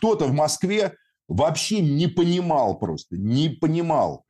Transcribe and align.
кто-то 0.00 0.24
в 0.24 0.32
Москве 0.32 0.94
вообще 1.28 1.80
не 1.80 2.06
понимал 2.06 2.78
просто, 2.78 3.18
не 3.18 3.50
понимал, 3.50 4.24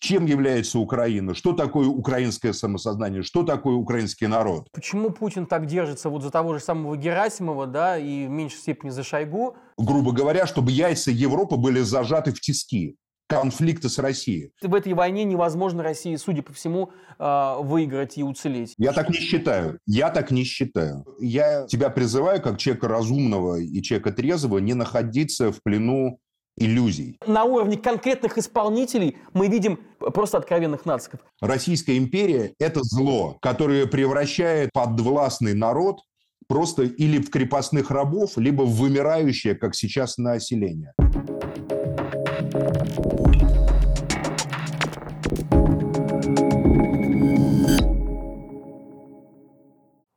чем 0.00 0.24
является 0.24 0.78
Украина, 0.78 1.34
что 1.34 1.52
такое 1.52 1.86
украинское 1.86 2.54
самосознание, 2.54 3.22
что 3.22 3.42
такое 3.42 3.74
украинский 3.74 4.26
народ. 4.26 4.68
Почему 4.72 5.10
Путин 5.10 5.44
так 5.44 5.66
держится 5.66 6.08
вот 6.08 6.22
за 6.22 6.30
того 6.30 6.54
же 6.54 6.60
самого 6.60 6.96
Герасимова, 6.96 7.66
да, 7.66 7.98
и 7.98 8.26
в 8.26 8.30
меньшей 8.30 8.56
степени 8.56 8.88
за 8.88 9.02
Шойгу? 9.02 9.56
Грубо 9.76 10.12
говоря, 10.12 10.46
чтобы 10.46 10.70
яйца 10.70 11.10
Европы 11.10 11.56
были 11.56 11.80
зажаты 11.80 12.32
в 12.32 12.40
тиски 12.40 12.96
конфликта 13.26 13.88
с 13.88 13.98
Россией. 13.98 14.52
В 14.62 14.74
этой 14.74 14.92
войне 14.94 15.24
невозможно 15.24 15.82
России, 15.82 16.16
судя 16.16 16.42
по 16.42 16.52
всему, 16.52 16.90
а, 17.18 17.58
выиграть 17.58 18.18
и 18.18 18.22
уцелеть. 18.22 18.74
Я 18.78 18.92
так 18.92 19.08
не 19.08 19.16
считаю. 19.16 19.78
Я 19.86 20.10
так 20.10 20.30
не 20.30 20.44
считаю. 20.44 21.04
Я 21.18 21.66
тебя 21.66 21.90
призываю, 21.90 22.40
как 22.40 22.58
человека 22.58 22.88
разумного 22.88 23.60
и 23.60 23.82
человека 23.82 24.12
трезвого, 24.12 24.58
не 24.58 24.74
находиться 24.74 25.52
в 25.52 25.62
плену 25.62 26.20
иллюзий. 26.56 27.18
На 27.26 27.44
уровне 27.44 27.76
конкретных 27.76 28.38
исполнителей 28.38 29.18
мы 29.34 29.48
видим 29.48 29.80
просто 29.98 30.38
откровенных 30.38 30.86
нациков. 30.86 31.20
Российская 31.40 31.98
империя– 31.98 32.54
это 32.58 32.80
зло, 32.82 33.36
которое 33.42 33.86
превращает 33.86 34.70
подвластный 34.72 35.54
народ 35.54 36.00
просто 36.48 36.84
или 36.84 37.18
в 37.18 37.30
крепостных 37.30 37.90
рабов, 37.90 38.36
либо 38.36 38.62
в 38.62 38.76
вымирающее, 38.76 39.54
как 39.54 39.74
сейчас, 39.74 40.16
население. 40.16 40.92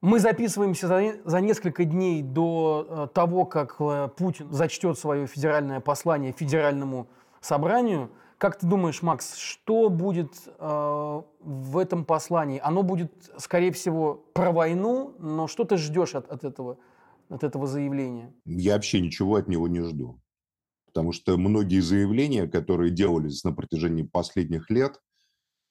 Мы 0.02 0.20
записываемся 0.20 0.88
за, 0.88 1.14
за 1.24 1.40
несколько 1.40 1.86
дней 1.86 2.24
до 2.24 2.88
э, 2.90 3.08
того, 3.14 3.46
как 3.46 3.76
э, 3.80 4.10
Путин 4.18 4.52
зачтет 4.52 4.98
свое 4.98 5.28
федеральное 5.28 5.82
послание 5.82 6.32
федеральному 6.32 7.08
собранию. 7.42 8.10
Как 8.38 8.58
ты 8.58 8.66
думаешь, 8.66 9.02
Макс, 9.02 9.36
что 9.36 9.90
будет 9.90 10.34
э, 10.58 11.22
в 11.42 11.78
этом 11.78 12.06
послании? 12.06 12.60
Оно 12.64 12.84
будет, 12.84 13.12
скорее 13.38 13.72
всего, 13.72 14.16
про 14.34 14.52
войну, 14.52 15.14
но 15.20 15.48
что 15.48 15.64
ты 15.64 15.78
ждешь 15.78 16.16
от, 16.16 16.28
от, 16.32 16.44
этого, 16.44 16.80
от 17.30 17.44
этого 17.44 17.68
заявления? 17.68 18.34
Я 18.46 18.74
вообще 18.74 19.02
ничего 19.02 19.36
от 19.36 19.48
него 19.48 19.68
не 19.68 19.82
жду. 19.82 20.20
Потому 20.90 21.12
что 21.12 21.38
многие 21.38 21.82
заявления, 21.82 22.48
которые 22.48 22.90
делались 22.90 23.44
на 23.44 23.54
протяжении 23.54 24.02
последних 24.04 24.72
лет, 24.72 25.00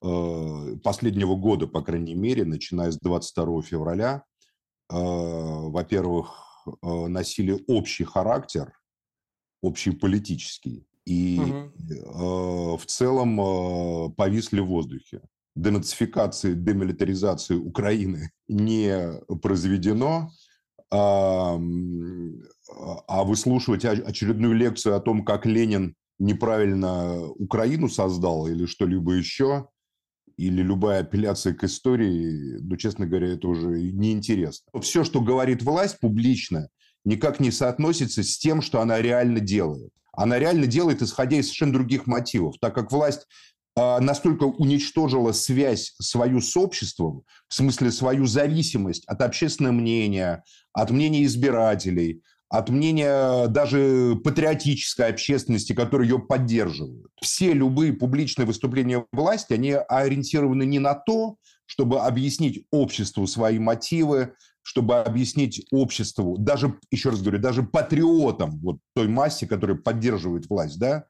э, 0.00 0.76
последнего 0.84 1.34
года, 1.34 1.66
по 1.66 1.82
крайней 1.82 2.14
мере, 2.14 2.44
начиная 2.44 2.92
с 2.92 2.98
22 2.98 3.62
февраля, 3.62 4.22
э, 4.90 4.94
во-первых, 4.94 6.44
э, 6.66 7.06
носили 7.08 7.64
общий 7.66 8.04
характер, 8.04 8.72
общий 9.60 9.90
политический, 9.90 10.86
и 11.04 11.40
угу. 11.40 12.76
в 12.76 12.86
целом 12.86 14.12
повисли 14.14 14.60
в 14.60 14.66
воздухе. 14.66 15.22
Денацификации, 15.56 16.54
демилитаризации 16.54 17.56
Украины 17.56 18.30
не 18.48 19.18
произведено, 19.42 20.30
а, 22.76 23.24
выслушивать 23.24 23.84
очередную 23.84 24.54
лекцию 24.54 24.96
о 24.96 25.00
том, 25.00 25.24
как 25.24 25.46
Ленин 25.46 25.94
неправильно 26.18 27.26
Украину 27.26 27.88
создал 27.88 28.46
или 28.46 28.66
что-либо 28.66 29.12
еще, 29.12 29.68
или 30.36 30.62
любая 30.62 31.00
апелляция 31.00 31.54
к 31.54 31.64
истории, 31.64 32.58
ну, 32.60 32.76
честно 32.76 33.06
говоря, 33.06 33.34
это 33.34 33.48
уже 33.48 33.68
неинтересно. 33.68 34.80
Все, 34.80 35.04
что 35.04 35.20
говорит 35.20 35.62
власть 35.62 35.98
публично, 36.00 36.68
никак 37.04 37.40
не 37.40 37.50
соотносится 37.50 38.22
с 38.22 38.38
тем, 38.38 38.62
что 38.62 38.80
она 38.80 39.00
реально 39.00 39.40
делает. 39.40 39.90
Она 40.12 40.38
реально 40.38 40.66
делает, 40.66 41.02
исходя 41.02 41.36
из 41.36 41.46
совершенно 41.46 41.74
других 41.74 42.06
мотивов, 42.06 42.56
так 42.60 42.74
как 42.74 42.92
власть 42.92 43.26
а, 43.76 44.00
настолько 44.00 44.44
уничтожила 44.44 45.32
связь 45.32 45.94
свою 46.00 46.40
с 46.40 46.56
обществом, 46.56 47.22
в 47.48 47.54
смысле 47.54 47.92
свою 47.92 48.26
зависимость 48.26 49.04
от 49.06 49.22
общественного 49.22 49.72
мнения, 49.72 50.42
от 50.72 50.90
мнения 50.90 51.24
избирателей, 51.24 52.22
от 52.48 52.70
мнения 52.70 53.46
даже 53.48 54.18
патриотической 54.24 55.08
общественности, 55.08 55.74
которые 55.74 56.10
ее 56.10 56.18
поддерживают. 56.18 57.10
Все 57.20 57.52
любые 57.52 57.92
публичные 57.92 58.46
выступления 58.46 59.04
власти, 59.12 59.52
они 59.52 59.72
ориентированы 59.72 60.64
не 60.64 60.78
на 60.78 60.94
то, 60.94 61.36
чтобы 61.66 62.00
объяснить 62.00 62.64
обществу 62.70 63.26
свои 63.26 63.58
мотивы, 63.58 64.34
чтобы 64.62 65.00
объяснить 65.00 65.66
обществу, 65.70 66.36
даже, 66.38 66.78
еще 66.90 67.10
раз 67.10 67.20
говорю, 67.20 67.38
даже 67.38 67.62
патриотам 67.62 68.58
вот 68.60 68.78
той 68.94 69.08
массе, 69.08 69.46
которая 69.46 69.76
поддерживает 69.76 70.48
власть, 70.48 70.78
да, 70.78 71.04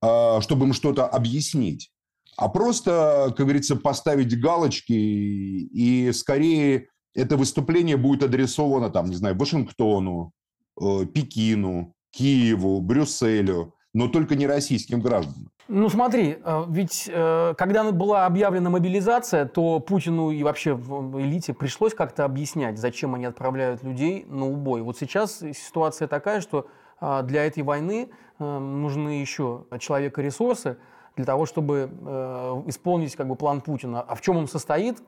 а, 0.00 0.40
чтобы 0.40 0.66
им 0.66 0.72
что-то 0.72 1.06
объяснить, 1.06 1.92
а 2.36 2.48
просто, 2.48 3.26
как 3.36 3.46
говорится, 3.46 3.76
поставить 3.76 4.38
галочки, 4.38 4.92
и 4.92 6.12
скорее 6.12 6.88
это 7.14 7.36
выступление 7.36 7.96
будет 7.96 8.22
адресовано, 8.24 8.90
там, 8.90 9.06
не 9.06 9.16
знаю, 9.16 9.36
Вашингтону, 9.36 10.32
Пекину, 10.78 11.94
Киеву, 12.10 12.80
Брюсселю, 12.80 13.74
но 13.94 14.08
только 14.08 14.34
не 14.34 14.46
российским 14.46 15.00
гражданам. 15.00 15.48
Ну 15.68 15.88
смотри, 15.88 16.38
э, 16.42 16.64
ведь 16.68 17.10
э, 17.12 17.54
когда 17.58 17.90
была 17.90 18.26
объявлена 18.26 18.70
мобилизация, 18.70 19.46
то 19.46 19.80
Путину 19.80 20.30
и 20.30 20.42
вообще 20.42 20.74
в 20.74 21.20
элите 21.20 21.54
пришлось 21.54 21.94
как-то 21.94 22.24
объяснять, 22.24 22.78
зачем 22.78 23.14
они 23.14 23.24
отправляют 23.24 23.82
людей 23.82 24.24
на 24.28 24.46
убой. 24.46 24.82
Вот 24.82 24.96
сейчас 24.98 25.38
ситуация 25.38 26.08
такая, 26.08 26.40
что 26.40 26.68
для 27.00 27.44
этой 27.44 27.62
войны 27.62 28.08
нужны 28.38 29.20
еще 29.20 29.66
человека 29.78 30.22
ресурсы, 30.22 30.78
для 31.16 31.24
того, 31.24 31.46
чтобы 31.46 31.90
э, 31.90 32.62
исполнить 32.66 33.16
как 33.16 33.26
бы, 33.26 33.36
план 33.36 33.62
Путина. 33.62 34.02
А 34.02 34.14
в 34.14 34.20
чем 34.20 34.36
он 34.36 34.46
состоит? 34.46 34.98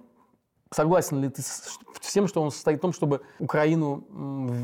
Согласен 0.70 1.22
ли 1.22 1.28
ты 1.28 1.42
с 1.42 1.78
тем, 2.12 2.28
что 2.28 2.42
он 2.42 2.50
состоит 2.50 2.78
в 2.78 2.82
том, 2.82 2.92
чтобы 2.92 3.22
Украину 3.38 4.04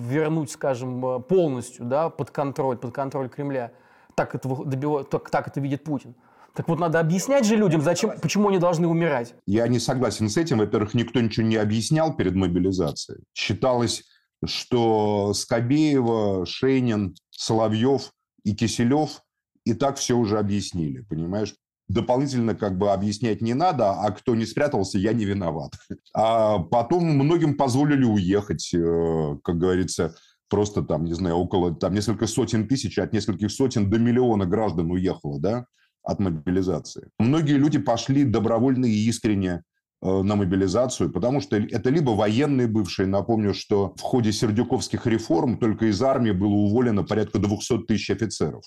вернуть, 0.08 0.50
скажем, 0.50 1.04
э, 1.04 1.20
полностью 1.20 1.84
да, 1.86 2.10
под 2.10 2.30
контроль, 2.30 2.76
под 2.76 2.94
контроль 2.94 3.28
Кремля? 3.28 3.72
Так 4.14 4.34
это, 4.34 4.48
добив... 4.64 5.08
так, 5.08 5.30
так 5.30 5.48
это 5.48 5.60
видит 5.60 5.84
Путин. 5.84 6.14
Так 6.54 6.68
вот, 6.68 6.78
надо 6.78 7.00
объяснять 7.00 7.44
же 7.44 7.56
людям, 7.56 7.80
зачем, 7.80 8.12
почему 8.20 8.48
они 8.48 8.58
должны 8.58 8.86
умирать. 8.86 9.34
Я 9.46 9.66
не 9.66 9.80
согласен 9.80 10.28
с 10.28 10.36
этим. 10.36 10.58
Во-первых, 10.58 10.94
никто 10.94 11.20
ничего 11.20 11.46
не 11.46 11.56
объяснял 11.56 12.14
перед 12.14 12.34
мобилизацией. 12.34 13.24
Считалось, 13.34 14.04
что 14.44 15.34
Скобеева, 15.34 16.46
Шейнин, 16.46 17.16
Соловьев 17.30 18.12
и 18.44 18.54
Киселев 18.54 19.22
и 19.64 19.74
так 19.74 19.96
все 19.96 20.16
уже 20.16 20.38
объяснили, 20.38 21.00
понимаешь? 21.00 21.54
Дополнительно 21.88 22.54
как 22.54 22.78
бы 22.78 22.92
объяснять 22.92 23.42
не 23.42 23.52
надо, 23.54 23.92
а 23.92 24.10
кто 24.10 24.34
не 24.34 24.46
спрятался, 24.46 24.98
я 24.98 25.12
не 25.12 25.26
виноват. 25.26 25.72
А 26.14 26.58
потом 26.58 27.04
многим 27.04 27.56
позволили 27.56 28.04
уехать, 28.04 28.72
э, 28.72 29.36
как 29.42 29.58
говорится, 29.58 30.14
просто 30.48 30.82
там, 30.82 31.04
не 31.04 31.14
знаю, 31.14 31.36
около 31.36 31.74
там 31.74 31.94
несколько 31.94 32.26
сотен 32.26 32.68
тысяч, 32.68 32.98
от 32.98 33.12
нескольких 33.12 33.50
сотен 33.50 33.90
до 33.90 33.98
миллиона 33.98 34.46
граждан 34.46 34.90
уехало, 34.90 35.40
да, 35.40 35.66
от 36.02 36.20
мобилизации. 36.20 37.08
Многие 37.18 37.56
люди 37.56 37.78
пошли 37.78 38.24
добровольно 38.24 38.86
и 38.86 39.08
искренне 39.08 39.62
э, 40.02 40.22
на 40.22 40.36
мобилизацию, 40.36 41.10
потому 41.10 41.40
что 41.40 41.56
это 41.56 41.90
либо 41.90 42.10
военные 42.10 42.66
бывшие, 42.66 43.08
напомню, 43.08 43.52
что 43.52 43.94
в 43.96 44.00
ходе 44.00 44.32
сердюковских 44.32 45.06
реформ 45.06 45.58
только 45.58 45.86
из 45.86 46.00
армии 46.02 46.32
было 46.32 46.52
уволено 46.52 47.02
порядка 47.02 47.38
200 47.38 47.84
тысяч 47.86 48.10
офицеров. 48.10 48.62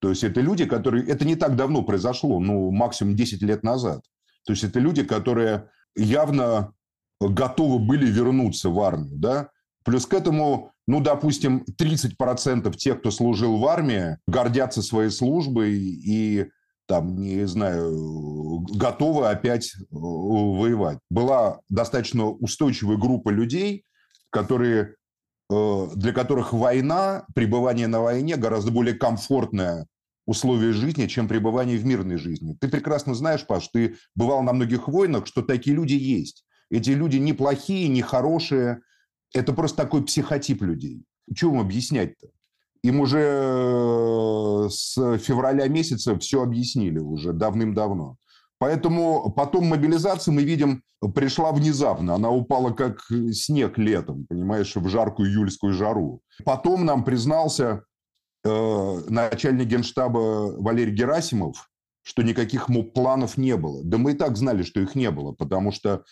То 0.00 0.08
есть 0.08 0.24
это 0.24 0.40
люди, 0.40 0.64
которые... 0.64 1.06
Это 1.06 1.24
не 1.24 1.36
так 1.36 1.56
давно 1.56 1.82
произошло, 1.82 2.40
ну, 2.40 2.70
максимум 2.70 3.16
10 3.16 3.42
лет 3.42 3.62
назад. 3.62 4.02
То 4.46 4.52
есть 4.52 4.64
это 4.64 4.80
люди, 4.80 5.02
которые 5.02 5.68
явно 5.94 6.72
готовы 7.20 7.78
были 7.78 8.06
вернуться 8.10 8.70
в 8.70 8.80
армию, 8.80 9.16
да? 9.18 9.50
Плюс 9.84 10.06
к 10.06 10.14
этому, 10.14 10.72
ну, 10.86 11.00
допустим, 11.00 11.64
30% 11.78 12.74
тех, 12.76 13.00
кто 13.00 13.10
служил 13.10 13.58
в 13.58 13.66
армии, 13.66 14.18
гордятся 14.26 14.82
своей 14.82 15.10
службой 15.10 15.74
и, 15.74 16.50
там, 16.86 17.16
не 17.16 17.46
знаю, 17.46 18.60
готовы 18.74 19.28
опять 19.28 19.74
э, 19.74 19.84
воевать. 19.90 20.98
Была 21.10 21.60
достаточно 21.68 22.26
устойчивая 22.26 22.96
группа 22.96 23.30
людей, 23.30 23.84
которые 24.30 24.96
для 25.50 26.12
которых 26.12 26.52
война, 26.52 27.26
пребывание 27.34 27.88
на 27.88 28.00
войне 28.00 28.36
гораздо 28.36 28.70
более 28.70 28.94
комфортное 28.94 29.86
условие 30.26 30.72
жизни, 30.72 31.06
чем 31.06 31.26
пребывание 31.26 31.76
в 31.76 31.84
мирной 31.84 32.16
жизни. 32.16 32.56
Ты 32.60 32.68
прекрасно 32.68 33.14
знаешь, 33.14 33.44
Паш, 33.46 33.68
ты 33.68 33.96
бывал 34.14 34.42
на 34.42 34.52
многих 34.52 34.86
войнах, 34.86 35.26
что 35.26 35.42
такие 35.42 35.74
люди 35.74 35.94
есть. 35.94 36.44
Эти 36.70 36.90
люди 36.90 37.16
не 37.16 37.32
плохие, 37.32 37.88
не 37.88 38.00
хорошие. 38.00 38.82
Это 39.34 39.52
просто 39.52 39.78
такой 39.78 40.04
психотип 40.04 40.62
людей. 40.62 41.02
Чего 41.34 41.56
им 41.56 41.60
объяснять-то? 41.62 42.28
Им 42.82 43.00
уже 43.00 43.18
э, 43.18 44.68
с 44.70 45.18
февраля 45.18 45.66
месяца 45.66 46.16
все 46.18 46.42
объяснили 46.42 46.98
уже 46.98 47.32
давным-давно. 47.32 48.16
Поэтому 48.60 49.32
потом 49.32 49.68
мобилизация, 49.68 50.32
мы 50.32 50.42
видим, 50.42 50.82
пришла 51.14 51.50
внезапно. 51.50 52.16
Она 52.16 52.30
упала 52.30 52.72
как 52.72 53.00
снег 53.32 53.78
летом, 53.78 54.26
понимаешь, 54.28 54.76
в 54.76 54.86
жаркую 54.86 55.30
июльскую 55.30 55.72
жару. 55.72 56.20
Потом 56.44 56.84
нам 56.84 57.02
признался 57.02 57.84
э, 58.44 59.00
начальник 59.08 59.66
генштаба 59.66 60.52
Валерий 60.60 60.92
Герасимов, 60.92 61.70
что 62.02 62.22
никаких 62.22 62.68
планов 62.92 63.38
не 63.38 63.56
было. 63.56 63.82
Да 63.82 63.96
мы 63.96 64.12
и 64.12 64.14
так 64.14 64.36
знали, 64.36 64.62
что 64.62 64.80
их 64.80 64.94
не 64.94 65.10
было, 65.10 65.32
потому 65.32 65.72
что 65.72 66.04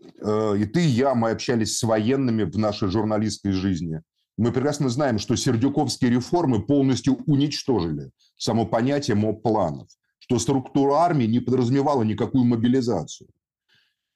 э, 0.00 0.56
и 0.56 0.64
ты, 0.64 0.82
и 0.82 0.88
я, 0.88 1.14
мы 1.14 1.32
общались 1.32 1.76
с 1.76 1.82
военными 1.82 2.44
в 2.44 2.56
нашей 2.56 2.88
журналистской 2.88 3.52
жизни. 3.52 4.00
Мы 4.38 4.52
прекрасно 4.52 4.88
знаем, 4.88 5.18
что 5.18 5.36
сердюковские 5.36 6.12
реформы 6.12 6.64
полностью 6.64 7.18
уничтожили 7.26 8.10
само 8.38 8.64
понятие 8.64 9.16
МОП-планов 9.16 9.88
что 10.30 10.38
структура 10.38 10.94
армии 10.98 11.24
не 11.24 11.40
подразумевала 11.40 12.04
никакую 12.04 12.44
мобилизацию. 12.44 13.28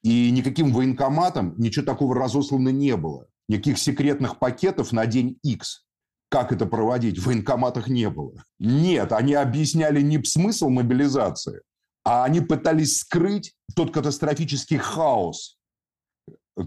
И 0.01 0.31
никаким 0.31 0.71
военкоматом 0.71 1.55
ничего 1.57 1.85
такого 1.85 2.15
разослано 2.15 2.69
не 2.69 2.95
было. 2.95 3.27
Никаких 3.49 3.77
секретных 3.77 4.39
пакетов 4.39 4.93
на 4.93 5.05
день 5.07 5.37
X. 5.43 5.85
Как 6.29 6.53
это 6.53 6.67
проводить, 6.67 7.19
в 7.19 7.25
военкоматах 7.25 7.89
не 7.89 8.09
было. 8.09 8.31
Нет, 8.59 9.11
они 9.11 9.33
объясняли 9.33 9.99
не 9.99 10.23
смысл 10.23 10.69
мобилизации, 10.69 11.59
а 12.05 12.23
они 12.23 12.39
пытались 12.39 12.99
скрыть 12.99 13.53
тот 13.75 13.93
катастрофический 13.93 14.77
хаос, 14.77 15.57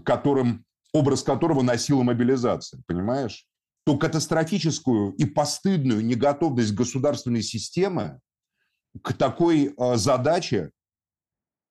которым, 0.03 0.63
образ 0.93 1.23
которого 1.23 1.63
носила 1.63 2.03
мобилизация, 2.03 2.83
понимаешь? 2.85 3.47
Ту 3.87 3.97
катастрофическую 3.97 5.13
и 5.13 5.25
постыдную 5.25 6.05
неготовность 6.05 6.75
государственной 6.75 7.41
системы 7.41 8.19
к 9.01 9.13
такой 9.13 9.73
а, 9.77 9.97
задаче 9.97 10.71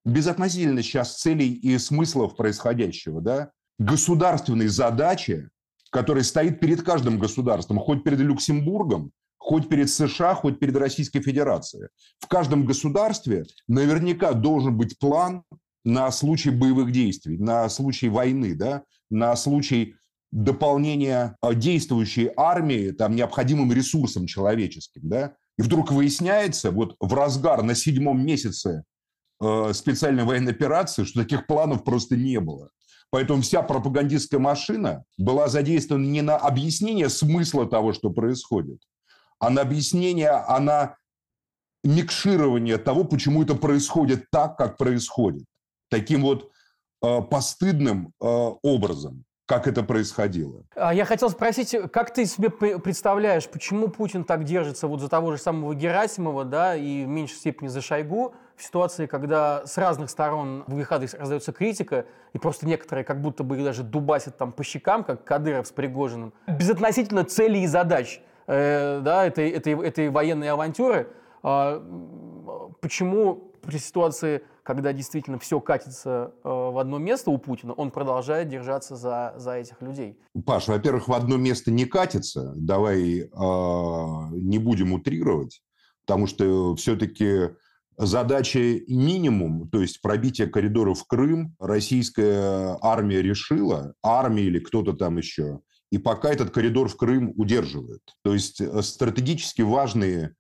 безотносительно 0.05 0.83
сейчас 0.83 1.19
целей 1.19 1.53
и 1.53 1.77
смыслов 1.79 2.37
происходящего, 2.37 3.21
да, 3.21 3.51
государственной 3.79 4.69
задачи, 4.69 5.49
которая 5.91 6.25
стоит 6.25 6.61
перед 6.61 6.83
каждым 6.83 7.19
государством, 7.19 7.79
хоть 7.79 8.05
перед 8.05 8.21
Люксембургом, 8.21 9.13
хоть 9.39 9.69
перед 9.69 9.89
США, 9.89 10.35
хоть 10.35 10.59
перед 10.59 10.77
Российской 10.77 11.21
Федерацией. 11.21 11.89
В 12.19 12.27
каждом 12.27 12.67
государстве 12.67 13.47
наверняка 13.67 14.33
должен 14.33 14.77
быть 14.77 14.99
план 14.99 15.45
на 15.85 16.11
случай 16.11 16.51
боевых 16.51 16.93
действий, 16.93 17.39
на 17.39 17.69
случай 17.69 18.09
войны, 18.09 18.55
да, 18.55 18.83
на 19.11 19.35
случай 19.37 19.95
дополнения 20.31 21.37
а, 21.41 21.55
действующей 21.55 22.31
армии 22.37 22.91
там, 22.91 23.17
необходимым 23.17 23.73
ресурсом 23.73 24.27
человеческим. 24.27 25.03
Да? 25.05 25.35
И 25.59 25.63
вдруг 25.63 25.91
выясняется, 25.91 26.71
вот 26.71 26.97
в 27.01 27.13
разгар 27.15 27.63
на 27.63 27.75
седьмом 27.75 28.25
месяце 28.25 28.85
э, 29.41 29.73
специальной 29.75 30.25
военной 30.25 30.53
операции, 30.53 31.05
что 31.05 31.23
таких 31.23 31.47
планов 31.47 31.85
просто 31.85 32.17
не 32.17 32.39
было. 32.39 32.71
Поэтому 33.11 33.43
вся 33.43 33.63
пропагандистская 33.63 34.39
машина 34.39 35.05
была 35.17 35.49
задействована 35.49 36.05
не 36.05 36.23
на 36.23 36.37
объяснение 36.37 37.09
смысла 37.09 37.67
того, 37.67 37.93
что 37.93 38.11
происходит, 38.11 38.81
а 39.41 39.51
на 39.51 39.63
объяснение, 39.63 40.31
а 40.31 40.61
на 40.61 40.97
микширование 41.83 42.77
того, 42.79 43.05
почему 43.05 43.43
это 43.43 43.55
происходит 43.55 44.27
так, 44.31 44.57
как 44.57 44.77
происходит. 44.77 45.47
Таким 45.91 46.23
вот 46.23 46.51
э, 47.03 47.23
постыдным 47.23 48.13
э, 48.21 48.27
образом 48.63 49.25
как 49.49 49.67
это 49.67 49.83
происходило. 49.83 50.63
А, 50.77 50.93
я 50.93 51.07
хотел 51.07 51.31
спросить, 51.31 51.75
как 51.91 52.13
ты 52.13 52.27
себе 52.27 52.51
представляешь, 52.51 53.49
почему 53.49 53.89
Путин 53.89 54.25
так 54.25 54.45
держится 54.45 54.87
вот 54.87 55.01
за 55.01 55.09
того 55.09 55.33
же 55.33 55.39
самого 55.39 55.75
Герасимова, 55.75 56.45
да, 56.45 56.77
и 56.77 57.07
в 57.07 57.09
меньшей 57.09 57.37
степени 57.37 57.69
за 57.69 57.81
Шойгу, 57.81 58.35
в 58.57 58.63
ситуации, 58.63 59.07
когда 59.07 59.65
с 59.65 59.79
разных 59.79 60.11
сторон 60.11 60.65
в 60.67 60.79
их 60.79 60.93
адрес 60.93 61.15
раздается 61.15 61.53
критика, 61.53 62.05
и 62.35 62.39
просто 62.39 62.67
некоторые 62.67 63.07
как 63.07 63.23
будто 63.23 63.43
бы 63.43 63.57
их 63.57 63.65
даже 63.65 63.83
дубасят 63.85 64.37
там 64.37 64.53
по 64.53 64.63
щекам, 64.63 65.03
как 65.03 65.25
Кадыров 65.25 65.67
с 65.67 65.73
Пригожиным, 65.73 66.35
безотносительно 66.47 67.25
целей 67.25 67.63
и 67.63 67.67
задач 67.67 68.21
э, 68.47 69.01
да, 69.03 69.25
этой, 69.25 69.49
этой, 69.49 69.73
этой 69.83 70.11
военной 70.11 70.51
авантюры, 70.51 71.09
э, 71.43 71.81
почему 72.83 73.48
при 73.69 73.77
ситуации 73.77 74.41
когда 74.69 74.93
действительно 74.93 75.39
все 75.39 75.61
катится 75.61 76.35
э, 76.45 76.49
в 76.49 76.79
одно 76.79 76.99
место 76.99 77.31
у 77.31 77.39
Путина, 77.39 77.73
он 77.73 77.91
продолжает 77.91 78.51
держаться 78.51 78.97
за, 78.97 79.33
за 79.39 79.55
этих 79.55 79.81
людей. 79.81 80.19
Паш, 80.45 80.69
во-первых, 80.69 81.09
в 81.09 81.13
одно 81.15 81.39
место 81.39 81.71
не 81.71 81.87
катится. 81.87 82.53
Давай 82.55 83.21
э, 83.21 83.27
не 83.31 84.59
будем 84.59 84.93
утрировать, 84.93 85.63
потому 86.07 86.27
что 86.27 86.77
все-таки 86.77 87.51
задача 87.97 88.59
минимум, 88.89 89.71
то 89.71 89.81
есть 89.81 90.03
пробитие 90.03 90.49
коридоров 90.49 91.01
в 91.01 91.07
Крым, 91.07 91.55
российская 91.59 92.79
армия 92.83 93.23
решила, 93.23 93.95
армия 94.03 94.45
или 94.45 94.59
кто-то 94.59 94.93
там 94.93 95.17
еще, 95.17 95.61
и 95.91 95.97
пока 95.97 96.31
этот 96.31 96.51
коридор 96.51 96.89
в 96.89 96.97
Крым 96.97 97.33
удерживает. 97.37 98.03
То 98.23 98.35
есть 98.35 98.61
э, 98.61 98.83
стратегически 98.83 99.63
важный 99.63 100.31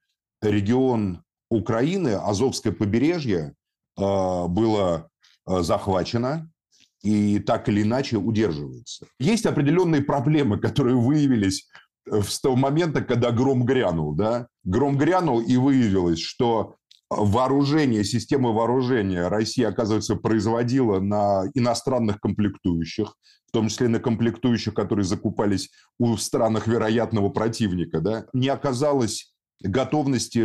регион 0.42 1.22
Украины, 1.50 2.14
Азовское 2.14 2.72
побережье, 2.72 3.54
Э, 3.98 4.46
было 4.48 5.10
э, 5.46 5.62
захвачено 5.62 6.48
и 7.02 7.38
так 7.40 7.68
или 7.68 7.82
иначе 7.82 8.16
удерживается. 8.16 9.06
Есть 9.18 9.46
определенные 9.46 10.02
проблемы, 10.02 10.58
которые 10.58 10.96
выявились 10.96 11.68
э, 12.10 12.22
с 12.22 12.40
того 12.40 12.54
момента, 12.54 13.02
когда 13.02 13.32
гром 13.32 13.64
грянул. 13.64 14.14
Да? 14.14 14.46
Гром 14.62 14.96
грянул 14.96 15.40
и 15.40 15.56
выявилось, 15.56 16.20
что 16.20 16.76
вооружение, 17.10 18.04
система 18.04 18.50
вооружения 18.50 19.26
Россия, 19.26 19.68
оказывается, 19.68 20.14
производила 20.14 21.00
на 21.00 21.44
иностранных 21.54 22.20
комплектующих, 22.20 23.16
в 23.48 23.50
том 23.50 23.68
числе 23.68 23.88
на 23.88 23.98
комплектующих, 23.98 24.74
которые 24.74 25.06
закупались 25.06 25.70
у 25.98 26.16
странах 26.18 26.68
вероятного 26.68 27.30
противника, 27.30 28.00
да, 28.00 28.26
не 28.32 28.48
оказалось 28.48 29.32
готовности 29.60 30.40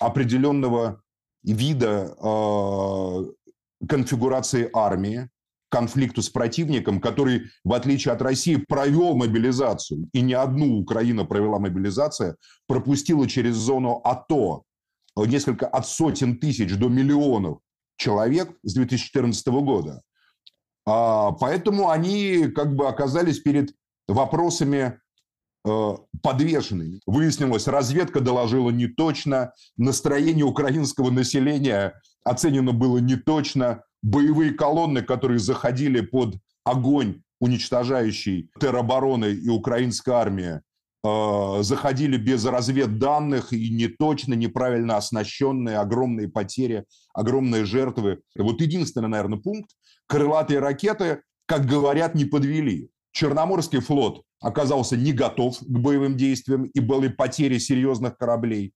определенного 0.00 1.02
вида 1.42 2.14
э, 2.20 3.86
конфигурации 3.88 4.70
армии, 4.72 5.28
конфликту 5.70 6.22
с 6.22 6.30
противником, 6.30 7.00
который, 7.00 7.50
в 7.64 7.72
отличие 7.72 8.12
от 8.14 8.22
России, 8.22 8.56
провел 8.56 9.14
мобилизацию, 9.16 10.08
и 10.12 10.20
не 10.20 10.34
одну 10.34 10.78
Украина 10.78 11.24
провела 11.24 11.58
мобилизацию, 11.58 12.36
пропустила 12.66 13.28
через 13.28 13.54
зону 13.54 14.00
АТО 14.04 14.64
несколько 15.16 15.66
от 15.66 15.86
сотен 15.86 16.38
тысяч 16.38 16.74
до 16.76 16.88
миллионов 16.88 17.58
человек 17.96 18.56
с 18.62 18.74
2014 18.74 19.46
года. 19.48 20.02
А, 20.86 21.32
поэтому 21.32 21.90
они 21.90 22.48
как 22.54 22.74
бы 22.74 22.88
оказались 22.88 23.40
перед 23.40 23.74
вопросами 24.06 25.00
Э, 25.00 25.07
подвешенными. 26.22 27.00
Выяснилось, 27.06 27.66
разведка 27.66 28.20
доложила 28.20 28.70
не 28.70 28.86
точно, 28.86 29.52
настроение 29.76 30.44
украинского 30.44 31.10
населения 31.10 31.94
оценено 32.24 32.72
было 32.72 32.98
не 32.98 33.16
точно, 33.16 33.82
боевые 34.02 34.52
колонны, 34.52 35.02
которые 35.02 35.38
заходили 35.38 36.00
под 36.00 36.36
огонь, 36.64 37.22
уничтожающий 37.40 38.50
теробороны 38.60 39.32
и 39.32 39.48
украинская 39.48 40.16
армия, 40.16 40.62
э, 41.04 41.62
заходили 41.62 42.16
без 42.16 42.44
разведданных 42.44 43.52
и 43.52 43.70
не 43.70 43.88
точно, 43.88 44.34
неправильно 44.34 44.96
оснащенные, 44.96 45.78
огромные 45.78 46.28
потери, 46.28 46.84
огромные 47.14 47.64
жертвы. 47.64 48.20
Вот 48.36 48.60
единственный, 48.60 49.08
наверное, 49.08 49.38
пункт– 49.38 49.70
крылатые 50.06 50.58
ракеты, 50.60 51.22
как 51.46 51.66
говорят, 51.66 52.14
не 52.14 52.24
подвели. 52.24 52.90
Черноморский 53.18 53.80
флот 53.80 54.22
оказался 54.40 54.96
не 54.96 55.12
готов 55.12 55.58
к 55.58 55.66
боевым 55.66 56.16
действиям 56.16 56.66
и 56.66 56.78
были 56.78 57.08
потери 57.08 57.58
серьезных 57.58 58.16
кораблей. 58.16 58.72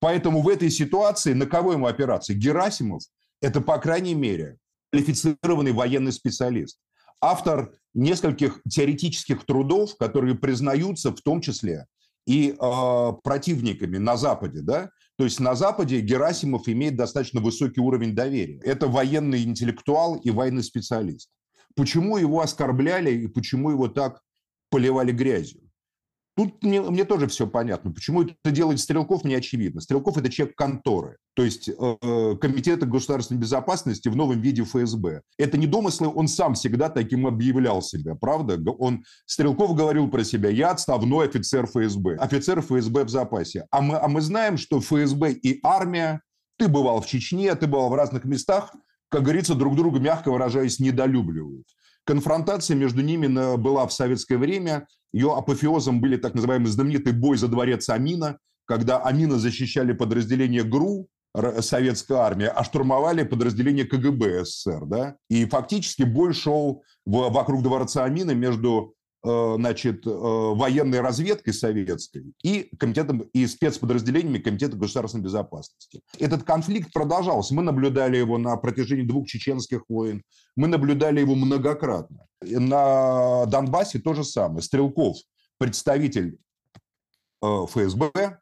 Поэтому 0.00 0.40
в 0.40 0.48
этой 0.48 0.70
ситуации 0.70 1.34
на 1.34 1.44
кого 1.44 1.74
ему 1.74 1.86
опираться? 1.86 2.32
Герасимов– 2.32 3.02
это, 3.42 3.60
по 3.60 3.76
крайней 3.76 4.14
мере, 4.14 4.56
квалифицированный 4.90 5.72
военный 5.72 6.12
специалист. 6.12 6.78
Автор 7.20 7.74
нескольких 7.92 8.62
теоретических 8.70 9.44
трудов, 9.44 9.98
которые 9.98 10.34
признаются 10.34 11.10
в 11.10 11.20
том 11.20 11.42
числе 11.42 11.84
и 12.26 12.56
э, 12.58 13.12
противниками 13.22 13.98
на 13.98 14.16
Западе. 14.16 14.62
Да? 14.62 14.88
То 15.18 15.24
есть 15.24 15.40
на 15.40 15.54
Западе 15.54 16.00
Герасимов 16.00 16.68
имеет 16.68 16.96
достаточно 16.96 17.42
высокий 17.42 17.82
уровень 17.82 18.14
доверия. 18.14 18.60
Это 18.64 18.88
военный 18.88 19.44
интеллектуал 19.44 20.14
и 20.14 20.30
военный 20.30 20.62
специалист. 20.62 21.28
Почему 21.76 22.16
его 22.16 22.40
оскорбляли 22.40 23.12
и 23.12 23.26
почему 23.26 23.70
его 23.70 23.88
так 23.88 24.20
поливали 24.70 25.12
грязью. 25.12 25.60
Тут 26.36 26.64
мне, 26.64 26.80
мне 26.80 27.04
тоже 27.04 27.28
все 27.28 27.46
понятно. 27.46 27.92
Почему 27.92 28.22
это 28.22 28.50
делает 28.50 28.80
Стрелков, 28.80 29.22
не 29.22 29.36
очевидно. 29.36 29.80
Стрелков– 29.80 30.16
это 30.18 30.28
человек 30.28 30.56
конторы, 30.56 31.18
то 31.34 31.44
есть 31.44 31.68
э, 31.68 32.36
Комитета 32.40 32.86
государственной 32.86 33.38
безопасности 33.38 34.08
в 34.08 34.16
новом 34.16 34.40
виде 34.40 34.64
ФСБ. 34.64 35.22
Это 35.38 35.56
не 35.56 35.68
домыслы, 35.68 36.08
он 36.08 36.26
сам 36.26 36.54
всегда 36.54 36.88
таким 36.88 37.28
объявлял 37.28 37.82
себя, 37.82 38.16
правда? 38.16 38.60
Он, 38.72 39.04
Стрелков 39.26 39.76
говорил 39.76 40.10
про 40.10 40.24
себя, 40.24 40.50
я 40.50 40.72
отставной 40.72 41.28
офицер 41.28 41.66
ФСБ, 41.66 42.16
офицер 42.16 42.60
ФСБ 42.60 43.04
в 43.04 43.10
запасе. 43.10 43.66
А 43.70 43.80
мы, 43.80 43.96
а 43.96 44.08
мы 44.08 44.20
знаем, 44.20 44.56
что 44.56 44.80
ФСБ 44.80 45.34
и 45.34 45.60
армия 45.62 46.20
Ты 46.58 46.66
бывал 46.66 47.00
в 47.00 47.06
Чечне, 47.06 47.54
ты 47.54 47.68
бывал 47.68 47.90
в 47.90 47.94
разных 47.94 48.24
местах, 48.24 48.74
как 49.14 49.22
говорится, 49.22 49.54
друг 49.54 49.76
друга, 49.76 50.00
мягко 50.00 50.32
выражаясь, 50.32 50.80
недолюбливают. 50.80 51.68
Конфронтация 52.04 52.76
между 52.76 53.00
ними 53.00 53.28
была 53.56 53.86
в 53.86 53.92
советское 53.92 54.38
время. 54.38 54.88
Ее 55.12 55.32
апофеозом 55.32 56.00
были 56.00 56.16
так 56.16 56.34
называемый 56.34 56.66
знаменитый 56.66 57.12
бой 57.12 57.36
за 57.36 57.46
дворец 57.46 57.88
Амина, 57.88 58.38
когда 58.64 58.98
Амина 58.98 59.38
защищали 59.38 59.92
подразделение 59.92 60.64
ГРУ, 60.64 61.06
советской 61.60 62.16
армии, 62.16 62.50
а 62.52 62.64
штурмовали 62.64 63.22
подразделение 63.22 63.84
КГБ 63.84 64.44
СССР. 64.44 64.84
Да? 64.86 65.14
И 65.30 65.44
фактически 65.44 66.02
бой 66.02 66.32
шел 66.32 66.82
вокруг 67.06 67.62
дворца 67.62 68.02
Амина 68.02 68.32
между 68.32 68.94
значит, 69.24 70.06
э, 70.06 70.10
военной 70.10 71.00
разведкой 71.00 71.54
советской 71.54 72.34
и 72.42 72.70
комитетом 72.78 73.20
и 73.20 73.46
спецподразделениями 73.46 74.38
Комитета 74.38 74.76
государственной 74.76 75.24
безопасности. 75.24 76.02
Этот 76.18 76.42
конфликт 76.42 76.92
продолжался. 76.92 77.54
Мы 77.54 77.62
наблюдали 77.62 78.18
его 78.18 78.36
на 78.36 78.56
протяжении 78.56 79.04
двух 79.04 79.26
чеченских 79.26 79.84
войн. 79.88 80.22
Мы 80.56 80.68
наблюдали 80.68 81.20
его 81.20 81.34
многократно. 81.34 82.26
На 82.42 83.46
Донбассе 83.46 83.98
то 83.98 84.12
же 84.12 84.24
самое. 84.24 84.60
Стрелков, 84.60 85.16
представитель 85.58 86.38
э, 87.42 87.66
ФСБ, 87.66 88.38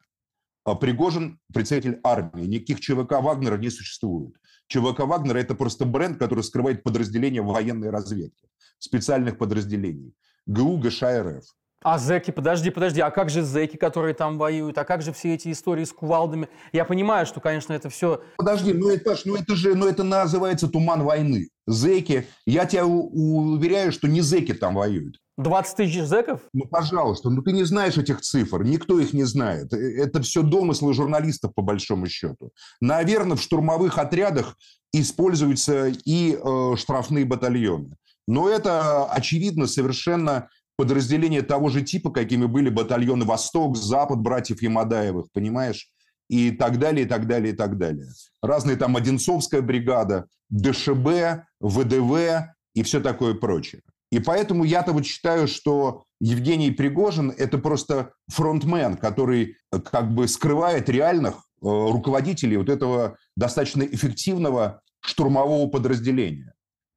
Пригожин– 0.79 1.39
представитель 1.53 1.99
армии. 2.03 2.45
Никаких 2.45 2.79
ЧВК 2.79 3.21
Вагнера 3.21 3.57
не 3.57 3.69
существует. 3.69 4.33
ЧВК 4.67 5.01
Вагнера– 5.01 5.37
это 5.39 5.55
просто 5.55 5.85
бренд, 5.85 6.17
который 6.17 6.43
скрывает 6.43 6.83
подразделения 6.83 7.41
военной 7.41 7.89
разведки, 7.89 8.47
специальных 8.79 9.37
подразделений. 9.37 10.13
ГУ 10.45 10.77
ГШ 10.77 11.03
РФ. 11.03 11.43
А 11.83 11.97
зэки, 11.97 12.31
подожди, 12.31 12.69
подожди, 12.69 13.01
а 13.01 13.11
как 13.11 13.29
же 13.29 13.43
зэки, 13.43 13.75
которые 13.75 14.13
там 14.13 14.37
воюют? 14.37 14.77
А 14.77 14.85
как 14.85 15.01
же 15.01 15.11
все 15.11 15.33
эти 15.35 15.51
истории 15.51 15.83
с 15.83 15.91
кувалдами? 15.91 16.47
Я 16.71 16.85
понимаю, 16.85 17.25
что, 17.25 17.41
конечно, 17.41 17.73
это 17.73 17.89
все... 17.89 18.21
Подожди, 18.37 18.71
ну 18.71 18.89
это, 18.89 19.17
ну 19.25 19.35
это 19.35 19.53
же, 19.55 19.75
ну 19.75 19.85
это 19.85 20.03
называется 20.03 20.69
туман 20.69 21.03
войны. 21.03 21.49
Зэки, 21.67 22.25
я 22.45 22.65
тебя 22.65 22.85
уверяю, 22.85 23.91
что 23.91 24.07
не 24.07 24.21
зэки 24.21 24.53
там 24.53 24.75
воюют. 24.75 25.19
20 25.37 25.75
тысяч 25.75 26.03
зэков? 26.03 26.41
Ну, 26.53 26.65
пожалуйста, 26.65 27.29
ну 27.29 27.41
ты 27.41 27.51
не 27.51 27.63
знаешь 27.63 27.97
этих 27.97 28.21
цифр, 28.21 28.63
никто 28.63 28.99
их 28.99 29.13
не 29.13 29.23
знает. 29.23 29.73
Э, 29.73 29.77
это 29.77 30.21
все 30.21 30.41
домыслы 30.41 30.93
журналистов, 30.93 31.53
по 31.53 31.61
большому 31.61 32.07
счету. 32.07 32.51
Наверное, 32.79 33.35
в 33.35 33.41
штурмовых 33.41 33.97
отрядах 33.97 34.55
используются 34.93 35.87
и 35.87 36.37
э, 36.41 36.75
штрафные 36.77 37.25
батальоны. 37.25 37.97
Но 38.27 38.49
это, 38.49 39.05
очевидно, 39.05 39.67
совершенно 39.67 40.49
подразделение 40.77 41.41
того 41.41 41.69
же 41.69 41.81
типа, 41.81 42.11
какими 42.11 42.45
были 42.45 42.69
батальоны 42.69 43.25
«Восток», 43.25 43.77
«Запад» 43.77 44.19
братьев 44.19 44.61
Ямадаевых, 44.61 45.27
понимаешь? 45.31 45.89
И 46.29 46.51
так 46.51 46.79
далее, 46.79 47.05
и 47.05 47.07
так 47.07 47.27
далее, 47.27 47.53
и 47.53 47.55
так 47.55 47.77
далее. 47.77 48.07
Разные 48.41 48.77
там 48.77 48.95
Одинцовская 48.95 49.61
бригада, 49.61 50.27
ДШБ, 50.49 51.43
ВДВ 51.59 52.49
и 52.73 52.83
все 52.83 53.01
такое 53.01 53.33
прочее. 53.35 53.81
И 54.11 54.19
поэтому 54.19 54.63
я-то 54.63 54.93
вот 54.93 55.05
считаю, 55.05 55.47
что 55.47 56.03
Евгений 56.19 56.71
Пригожин– 56.71 57.33
это 57.37 57.57
просто 57.57 58.11
фронтмен, 58.27 58.95
который 58.95 59.57
э, 59.71 59.79
как 59.79 60.13
бы 60.13 60.27
скрывает 60.27 60.87
реальных 60.87 61.35
э, 61.35 61.39
руководителей 61.61 62.57
вот 62.57 62.69
этого 62.69 63.17
достаточно 63.35 63.81
эффективного 63.81 64.81
штурмового 65.01 65.67
подразделения. 65.67 66.52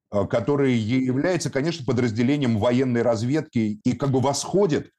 Э, 0.09 0.25
который 0.25 0.73
является, 0.73 1.49
конечно, 1.49 1.85
подразделением 1.85 2.59
военной 2.59 3.01
разведки 3.01 3.81
и 3.83 3.93
как 3.93 4.11
бы 4.11 4.21
восходит 4.21 4.91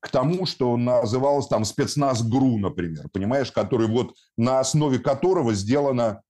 к 0.00 0.08
тому, 0.10 0.44
что 0.44 0.76
называлось 0.76 1.46
там 1.46 1.64
спецназ 1.64 2.22
ГРУ, 2.22 2.58
например, 2.58 3.08
понимаешь, 3.10 3.50
который 3.52 3.86
вот 3.86 4.14
на 4.36 4.60
основе 4.60 4.98
которого 4.98 5.54
сделано, 5.54 6.20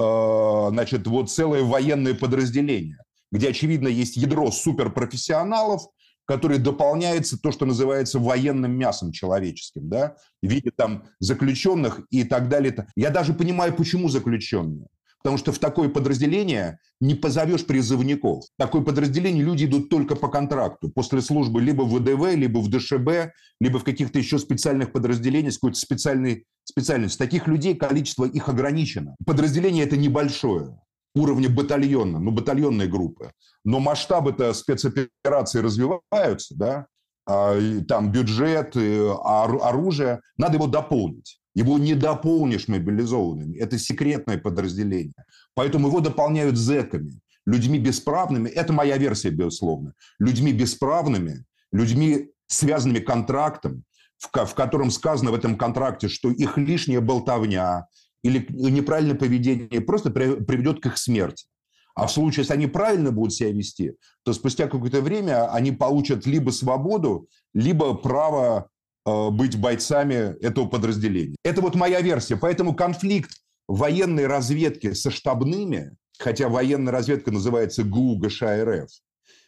э, 0.00 0.66
значит, 0.70 1.06
вот 1.06 1.30
целое 1.30 1.62
военное 1.62 2.14
подразделение, 2.14 2.98
где, 3.30 3.50
очевидно, 3.50 3.86
есть 3.86 4.16
ядро 4.16 4.50
суперпрофессионалов, 4.50 5.82
который 6.24 6.58
дополняется 6.58 7.38
то, 7.38 7.52
что 7.52 7.66
называется 7.66 8.18
военным 8.18 8.72
мясом 8.72 9.12
человеческим, 9.12 9.88
да, 9.88 10.16
в 10.42 10.48
виде 10.48 10.72
там 10.72 11.04
заключенных 11.20 12.00
и 12.10 12.24
так 12.24 12.48
далее. 12.48 12.88
Я 12.96 13.10
даже 13.10 13.32
понимаю, 13.32 13.76
почему 13.76 14.08
заключенные. 14.08 14.88
Потому 15.22 15.38
что 15.38 15.52
в 15.52 15.58
такое 15.58 15.88
подразделение 15.88 16.78
не 17.00 17.14
позовешь 17.14 17.66
призывников. 17.66 18.44
В 18.44 18.58
такое 18.58 18.82
подразделение 18.82 19.44
люди 19.44 19.64
идут 19.64 19.88
только 19.88 20.14
по 20.14 20.28
контракту. 20.28 20.88
После 20.88 21.20
службы 21.20 21.60
либо 21.60 21.82
в 21.82 21.98
ВДВ, 21.98 22.34
либо 22.34 22.58
в 22.58 22.68
ДШБ, 22.68 23.32
либо 23.60 23.78
в 23.78 23.84
каких-то 23.84 24.18
еще 24.18 24.38
специальных 24.38 24.92
подразделениях 24.92 25.52
с 25.52 25.58
какой-то 25.58 25.78
специальной 25.78 26.44
специальностью. 26.64 27.18
Таких 27.18 27.46
людей 27.48 27.74
количество 27.74 28.24
их 28.24 28.48
ограничено. 28.48 29.16
Подразделение 29.24 29.84
это 29.84 29.96
небольшое 29.96 30.78
уровня 31.14 31.48
батальона, 31.48 32.18
ну, 32.18 32.30
батальонной 32.30 32.86
группы. 32.86 33.32
Но 33.64 33.80
масштабы-то 33.80 34.52
спецоперации 34.52 35.60
развиваются, 35.60 36.54
да, 36.54 36.86
а, 37.26 37.58
там 37.88 38.12
бюджет, 38.12 38.76
оружие, 38.76 40.20
надо 40.36 40.54
его 40.54 40.66
дополнить. 40.66 41.40
Его 41.56 41.78
не 41.78 41.94
дополнишь 41.94 42.68
мобилизованными. 42.68 43.56
Это 43.56 43.78
секретное 43.78 44.36
подразделение. 44.36 45.24
Поэтому 45.54 45.88
его 45.88 46.00
дополняют 46.00 46.58
зэками, 46.58 47.18
людьми 47.46 47.78
бесправными. 47.78 48.50
Это 48.50 48.74
моя 48.74 48.98
версия, 48.98 49.30
безусловно. 49.30 49.94
Людьми 50.18 50.52
бесправными, 50.52 51.44
людьми, 51.72 52.28
связанными 52.46 52.98
контрактом, 52.98 53.84
в, 54.18 54.54
котором 54.54 54.90
сказано 54.90 55.30
в 55.30 55.34
этом 55.34 55.56
контракте, 55.56 56.08
что 56.08 56.30
их 56.30 56.58
лишняя 56.58 57.00
болтовня 57.00 57.86
или 58.22 58.46
неправильное 58.50 59.16
поведение 59.16 59.80
просто 59.80 60.10
приведет 60.10 60.82
к 60.82 60.86
их 60.86 60.98
смерти. 60.98 61.46
А 61.94 62.06
в 62.06 62.12
случае, 62.12 62.42
если 62.42 62.52
они 62.52 62.66
правильно 62.66 63.12
будут 63.12 63.32
себя 63.32 63.50
вести, 63.50 63.94
то 64.24 64.34
спустя 64.34 64.68
какое-то 64.68 65.00
время 65.00 65.50
они 65.50 65.72
получат 65.72 66.26
либо 66.26 66.50
свободу, 66.50 67.28
либо 67.54 67.94
право 67.94 68.68
быть 69.06 69.56
бойцами 69.56 70.36
этого 70.42 70.66
подразделения. 70.66 71.36
Это 71.44 71.60
вот 71.60 71.74
моя 71.76 72.00
версия. 72.00 72.36
Поэтому 72.36 72.74
конфликт 72.74 73.30
военной 73.68 74.26
разведки 74.26 74.92
со 74.92 75.10
штабными, 75.10 75.96
хотя 76.18 76.48
военная 76.48 76.92
разведка 76.92 77.30
называется 77.30 77.84
ГУ 77.84 78.16
ГШ 78.16 78.42
РФ, 78.42 78.90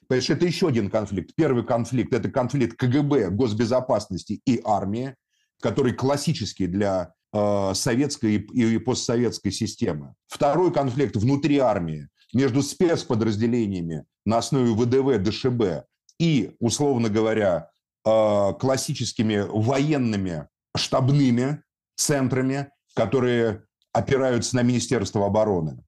Потому 0.06 0.22
что 0.22 0.32
это 0.32 0.46
еще 0.46 0.68
один 0.68 0.90
конфликт. 0.90 1.34
Первый 1.34 1.64
конфликт– 1.64 2.12
это 2.14 2.30
конфликт 2.30 2.78
КГБ, 2.78 3.30
госбезопасности 3.30 4.40
и 4.46 4.60
армии, 4.64 5.14
который 5.60 5.92
классический 5.92 6.66
для 6.66 7.12
э, 7.34 7.74
советской 7.74 8.36
и, 8.36 8.78
постсоветской 8.78 9.52
системы. 9.52 10.14
Второй 10.26 10.72
конфликт 10.72 11.16
внутри 11.16 11.58
армии 11.58 12.08
между 12.32 12.62
спецподразделениями 12.62 14.04
на 14.24 14.38
основе 14.38 14.72
ВДВ, 14.72 15.18
ДШБ 15.22 15.86
и, 16.18 16.52
условно 16.58 17.10
говоря, 17.10 17.68
Э, 17.68 17.77
классическими 18.58 19.44
военными 19.48 20.48
штабными 20.76 21.62
центрами, 21.96 22.70
которые 22.94 23.64
опираются 23.92 24.56
на 24.56 24.62
Министерство 24.62 25.26
обороны. 25.26 25.84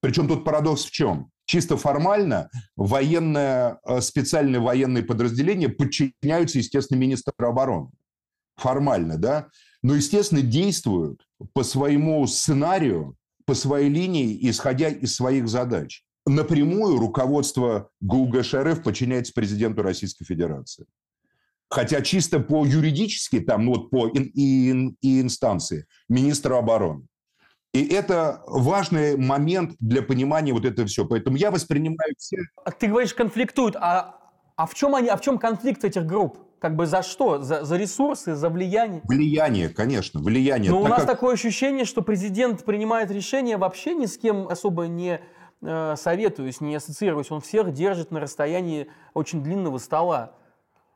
Причем 0.00 0.26
тут 0.26 0.44
парадокс 0.44 0.84
в 0.84 0.90
чем? 0.90 1.30
Чисто 1.44 1.76
формально 1.76 2.50
военное, 2.76 3.78
э, 3.84 4.00
специальные 4.00 4.60
военные 4.60 5.02
подразделения 5.04 5.68
подчиняются, 5.68 6.58
естественно, 6.58 6.98
министру 6.98 7.32
обороны. 7.38 7.90
Формально, 8.56 9.18
да? 9.18 9.48
Но, 9.82 9.94
естественно, 9.94 10.42
действуют 10.42 11.26
по 11.52 11.62
своему 11.62 12.26
сценарию, 12.26 13.16
по 13.44 13.54
своей 13.54 13.88
линии, 13.88 14.38
исходя 14.48 14.88
из 14.88 15.14
своих 15.14 15.48
задач. 15.48 16.04
Напрямую 16.26 16.98
руководство 16.98 17.90
ГУГШРФ 18.00 18.82
подчиняется 18.82 19.32
президенту 19.32 19.82
Российской 19.82 20.24
Федерации. 20.24 20.86
Хотя 21.72 22.02
чисто 22.02 22.38
по 22.38 22.66
юридически, 22.66 23.40
там, 23.40 23.64
ну, 23.64 23.72
вот 23.72 23.88
по 23.88 24.06
ин, 24.06 24.30
ин, 24.34 24.96
инстанции, 25.00 25.86
министра 26.06 26.58
обороны. 26.58 27.06
И 27.72 27.82
это 27.86 28.42
важный 28.46 29.16
момент 29.16 29.76
для 29.80 30.02
понимания 30.02 30.52
вот 30.52 30.66
этого 30.66 30.86
все. 30.86 31.06
Поэтому 31.06 31.38
я 31.38 31.50
воспринимаю 31.50 32.12
все... 32.18 32.36
А 32.62 32.70
ты 32.72 32.88
говоришь, 32.88 33.14
конфликтуют. 33.14 33.76
А, 33.76 34.18
а, 34.54 34.66
в 34.66 34.74
чем 34.74 34.94
они, 34.94 35.08
а 35.08 35.16
в 35.16 35.22
чем 35.22 35.38
конфликт 35.38 35.82
этих 35.82 36.04
групп? 36.04 36.36
Как 36.60 36.76
бы 36.76 36.84
за 36.84 37.02
что? 37.02 37.40
За, 37.40 37.64
за 37.64 37.78
ресурсы, 37.78 38.34
за 38.34 38.50
влияние? 38.50 39.00
Влияние, 39.04 39.70
конечно, 39.70 40.20
влияние. 40.20 40.70
Но 40.70 40.82
так 40.82 40.84
у 40.84 40.88
нас 40.90 40.98
как... 41.00 41.06
такое 41.06 41.32
ощущение, 41.32 41.86
что 41.86 42.02
президент 42.02 42.66
принимает 42.66 43.10
решение 43.10 43.56
вообще 43.56 43.94
ни 43.94 44.04
с 44.04 44.18
кем 44.18 44.46
особо 44.46 44.88
не 44.88 45.22
э, 45.62 45.94
советуясь, 45.96 46.60
не 46.60 46.74
ассоциируясь. 46.74 47.30
Он 47.30 47.40
всех 47.40 47.72
держит 47.72 48.10
на 48.10 48.20
расстоянии 48.20 48.88
очень 49.14 49.42
длинного 49.42 49.78
стола. 49.78 50.34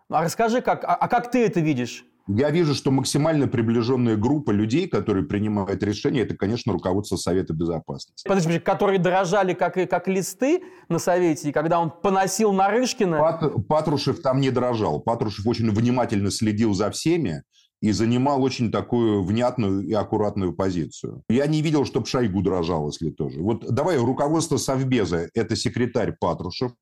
А 0.08 0.22
расскажи, 0.22 0.60
как, 0.60 0.84
а, 0.84 0.94
а 0.94 1.08
как 1.08 1.30
ты 1.30 1.44
это 1.44 1.60
видишь? 1.60 2.04
Я 2.28 2.50
вижу, 2.50 2.74
что 2.74 2.90
максимально 2.90 3.46
приближенная 3.46 4.16
группа 4.16 4.50
людей, 4.50 4.88
которые 4.88 5.24
принимают 5.24 5.82
решения, 5.82 6.22
это, 6.22 6.36
конечно, 6.36 6.72
руководство 6.72 7.16
Совета 7.16 7.54
Безопасности. 7.54 8.26
Подожди, 8.26 8.58
которые 8.58 8.98
дрожали 8.98 9.54
как, 9.54 9.74
как 9.74 10.08
листы 10.08 10.62
на 10.88 10.98
Совете, 10.98 11.50
и 11.50 11.52
когда 11.52 11.78
он 11.78 11.90
поносил 11.90 12.52
Нарышкина... 12.52 13.18
Пат, 13.18 13.66
Патрушев 13.68 14.20
там 14.22 14.40
не 14.40 14.50
дрожал. 14.50 15.00
Патрушев 15.00 15.46
очень 15.46 15.70
внимательно 15.70 16.32
следил 16.32 16.74
за 16.74 16.90
всеми 16.90 17.44
и 17.80 17.92
занимал 17.92 18.42
очень 18.42 18.72
такую 18.72 19.22
внятную 19.22 19.86
и 19.86 19.92
аккуратную 19.92 20.52
позицию. 20.52 21.22
Я 21.28 21.46
не 21.46 21.62
видел, 21.62 21.84
чтобы 21.84 22.06
Шойгу 22.06 22.42
дрожал, 22.42 22.88
если 22.88 23.10
тоже. 23.10 23.40
Вот 23.40 23.70
давай 23.72 23.98
руководство 23.98 24.56
Совбеза– 24.56 25.28
это 25.34 25.54
секретарь 25.54 26.16
Патрушев, 26.18 26.72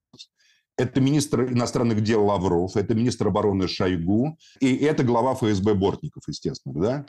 это 0.77 1.01
министр 1.01 1.53
иностранных 1.53 2.03
дел 2.03 2.25
Лавров, 2.25 2.77
это 2.77 2.95
министр 2.95 3.29
обороны 3.29 3.69
Шойгу, 3.69 4.39
и 4.61 4.77
это 4.77 5.05
глава 5.05 5.35
ФСБ 5.35 5.75
Бортников, 5.75 6.25
естественно, 6.27 6.81
да? 6.81 7.07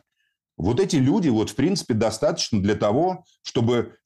Вот 0.57 0.79
эти 0.79 0.95
люди, 0.95 1.27
вот, 1.27 1.49
в 1.49 1.55
принципе, 1.55 1.93
достаточно 1.93 2.61
для 2.61 2.75
того, 2.75 3.25
чтобы 3.43 3.97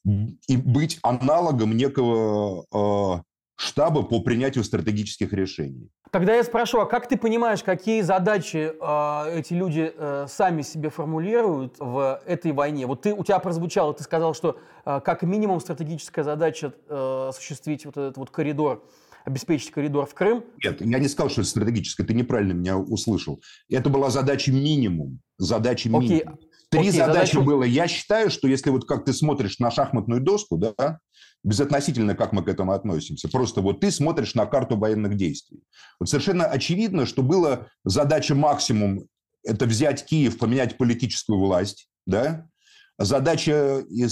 и 0.47 0.57
быть 0.57 0.97
аналогом 1.03 1.77
некого 1.77 2.65
э, 2.73 3.21
штаба 3.55 4.01
по 4.01 4.21
принятию 4.21 4.63
стратегических 4.63 5.31
решений. 5.31 5.91
Тогда 6.11 6.33
я 6.33 6.43
спрошу, 6.43 6.79
а 6.79 6.87
как 6.87 7.07
ты 7.07 7.17
понимаешь, 7.17 7.61
какие 7.61 8.01
задачи 8.01 8.71
э, 8.71 9.39
эти 9.39 9.53
люди 9.53 9.93
э, 9.95 10.25
сами 10.27 10.63
себе 10.63 10.89
формулируют 10.89 11.75
в 11.77 12.19
этой 12.25 12.51
войне? 12.51 12.87
Вот 12.87 13.03
ты, 13.03 13.13
у 13.13 13.23
тебя 13.23 13.37
прозвучало, 13.37 13.93
ты 13.93 14.01
сказал, 14.03 14.33
что 14.33 14.57
э, 14.85 15.01
как 15.01 15.21
минимум 15.21 15.59
стратегическая 15.59 16.23
задача 16.23 16.73
э, 16.87 17.27
осуществить 17.29 17.85
вот 17.85 17.95
этот 17.97 18.17
вот 18.17 18.31
коридор 18.31 18.83
обеспечить 19.29 19.71
коридор 19.71 20.05
в 20.05 20.13
Крым? 20.13 20.43
Нет, 20.63 20.81
я 20.81 20.99
не 20.99 21.07
сказал, 21.07 21.29
что 21.29 21.41
это 21.41 21.49
стратегическое, 21.49 22.05
ты 22.05 22.13
неправильно 22.13 22.53
меня 22.53 22.77
услышал. 22.77 23.41
Это 23.69 23.89
была 23.89 24.09
задача 24.09 24.51
минимум. 24.51 25.19
Задача 25.37 25.89
минимум. 25.89 26.05
Окей. 26.05 26.25
Три 26.69 26.81
Окей, 26.81 26.91
задачи 26.91 27.31
задачу... 27.31 27.41
было. 27.41 27.63
Я 27.63 27.87
считаю, 27.87 28.29
что 28.29 28.47
если 28.47 28.69
вот 28.69 28.85
как 28.85 29.03
ты 29.03 29.13
смотришь 29.13 29.57
на 29.57 29.71
шахматную 29.71 30.21
доску, 30.21 30.57
да, 30.57 30.99
безотносительно, 31.43 32.15
как 32.15 32.31
мы 32.31 32.43
к 32.43 32.47
этому 32.47 32.73
относимся. 32.73 33.27
Просто 33.29 33.61
вот 33.61 33.79
ты 33.79 33.91
смотришь 33.91 34.35
на 34.35 34.45
карту 34.45 34.77
военных 34.77 35.15
действий. 35.15 35.61
Вот 35.99 36.09
совершенно 36.09 36.45
очевидно, 36.45 37.05
что 37.05 37.23
была 37.23 37.67
задача 37.83 38.35
максимум– 38.35 39.07
это 39.43 39.65
взять 39.65 40.05
Киев, 40.05 40.37
поменять 40.37 40.77
политическую 40.77 41.39
власть, 41.39 41.89
да? 42.05 42.47
Задача 42.99 43.81
э, 43.81 44.07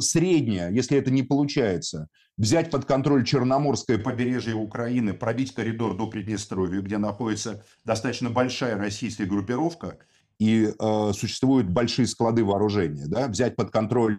средняя, 0.00 0.70
если 0.72 0.98
это 0.98 1.12
не 1.12 1.22
получается, 1.22 2.08
взять 2.36 2.68
под 2.68 2.84
контроль 2.84 3.24
Черноморское 3.24 3.96
побережье 3.96 4.56
Украины, 4.56 5.14
пробить 5.14 5.54
коридор 5.54 5.96
до 5.96 6.08
Приднестровья, 6.08 6.80
где 6.80 6.98
находится 6.98 7.64
достаточно 7.84 8.28
большая 8.28 8.76
российская 8.76 9.26
группировка, 9.26 9.98
и 10.40 10.74
э, 10.76 11.12
существуют 11.14 11.68
большие 11.68 12.08
склады 12.08 12.44
вооружения, 12.44 13.06
да? 13.06 13.28
взять 13.28 13.54
под 13.54 13.70
контроль 13.70 14.18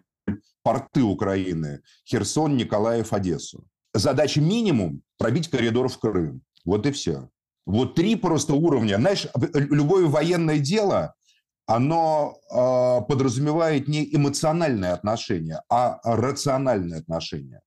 порты 0.63 1.03
Украины, 1.03 1.81
Херсон, 2.07 2.55
Николаев, 2.55 3.11
Одессу. 3.11 3.65
Задача 3.93 4.39
минимум– 4.39 5.01
пробить 5.17 5.49
коридор 5.49 5.89
в 5.89 5.99
Крым. 5.99 6.41
Вот 6.63 6.85
и 6.85 6.91
все. 6.93 7.29
Вот 7.65 7.95
три 7.95 8.15
просто 8.15 8.53
уровня. 8.53 8.95
Знаешь, 8.95 9.27
любое 9.53 10.07
военное 10.07 10.59
дело, 10.59 11.15
оно 11.65 12.37
э, 12.51 13.05
подразумевает 13.07 13.87
не 13.87 14.13
эмоциональное 14.13 14.93
отношение, 14.93 15.61
а 15.69 15.99
рациональное 16.03 16.99
отношение. 16.99 17.61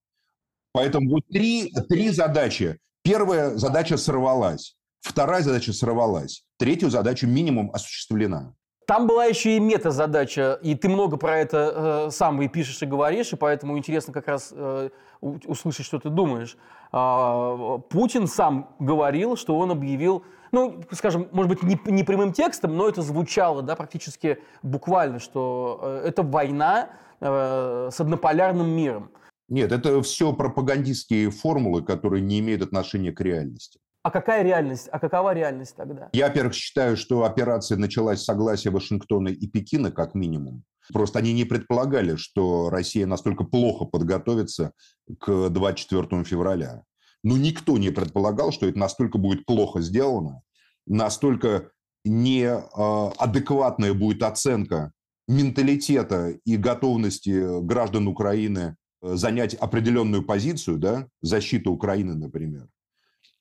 Поэтому 0.73 1.11
вот 1.11 1.23
три, 1.29 1.73
три 1.89 2.11
задачи. 2.11 2.79
Первая 3.03 3.57
задача 3.57 3.97
сорвалась. 3.97 4.77
Вторая 5.01 5.43
задача 5.43 5.73
сорвалась. 5.73 6.45
Третью 6.59 6.91
задачу 6.91 7.27
минимум 7.27 7.71
осуществлена. 7.73 8.55
Там 8.87 9.09
была 9.09 9.25
еще 9.25 9.57
и 9.57 9.61
мета-задача, 9.61 10.61
и 10.63 10.77
ты 10.77 10.89
много 10.89 11.17
про 11.17 11.39
это 11.39 12.07
э, 12.07 12.11
сам 12.13 12.41
и 12.41 12.47
пишешь, 12.47 12.81
и 12.83 12.87
говоришь, 12.87 13.33
и 13.33 13.37
поэтому 13.37 13.77
интересно 13.77 14.13
как 14.13 14.29
раз 14.29 14.53
э, 14.53 14.91
услышать, 15.21 15.87
что 15.87 15.99
ты 15.99 16.09
думаешь. 16.09 16.57
А, 16.93 17.79
Путин 17.79 18.29
сам 18.29 18.77
говорил, 18.79 19.37
что 19.37 19.59
он 19.59 19.73
объявил, 19.73 20.25
ну, 20.53 20.83
скажем, 20.93 21.29
может 21.33 21.49
быть, 21.51 21.63
не, 21.63 21.79
не 21.93 22.05
прямым 22.05 22.33
текстом, 22.33 22.77
но 22.77 22.89
это 22.89 23.03
звучало, 23.03 23.63
да, 23.63 23.77
практически 23.77 24.39
буквально, 24.63 25.19
что 25.19 25.81
э, 25.83 26.09
это 26.09 26.23
война 26.23 26.91
э, 27.21 27.91
с 27.93 28.01
однополярным 28.01 28.69
миром. 28.69 29.11
Нет, 29.49 29.73
это 29.73 30.03
все 30.03 30.33
пропагандистские 30.33 31.31
формулы, 31.31 31.83
которые 31.83 32.21
не 32.21 32.41
имеют 32.41 32.63
отношения 32.63 33.13
к 33.13 33.21
реальности. 33.21 33.79
А 34.03 34.11
какая 34.11 34.45
реальность? 34.45 34.89
А 34.93 35.01
какова 35.01 35.35
реальность 35.35 35.75
тогда? 35.75 36.09
Я, 36.13 36.29
во-первых, 36.29 36.55
считаю, 36.55 36.97
что 36.97 37.25
операция 37.25 37.77
началась 37.77 38.21
с 38.21 38.25
согласия 38.25 38.71
Вашингтона 38.71 39.29
и 39.29 39.47
Пекина, 39.49 39.91
как 39.91 40.15
минимум. 40.15 40.63
Просто 40.93 41.19
они 41.19 41.33
не 41.33 41.45
предполагали, 41.45 42.15
что 42.15 42.71
Россия 42.71 43.07
настолько 43.07 43.43
плохо 43.43 43.85
подготовится 43.85 44.73
к 45.19 45.49
24 45.49 46.23
февраля. 46.23 46.85
Ну, 47.27 47.37
никто 47.37 47.79
не 47.79 47.91
предполагал, 47.91 48.53
что 48.53 48.67
это 48.67 48.79
настолько 48.79 49.19
будет 49.19 49.45
плохо 49.47 49.81
сделано, 49.81 50.43
настолько 50.87 51.71
неадекватная 52.05 53.95
будет 53.95 54.23
оценка 54.23 54.93
менталитета 55.27 56.39
и 56.45 56.57
готовности 56.57 57.61
граждан 57.63 58.07
Украины 58.07 58.77
занять 59.03 59.55
определенную 59.55 60.25
позицию, 60.25 60.79
да, 60.79 61.09
защита 61.21 61.71
Украины, 61.71 62.15
например 62.15 62.69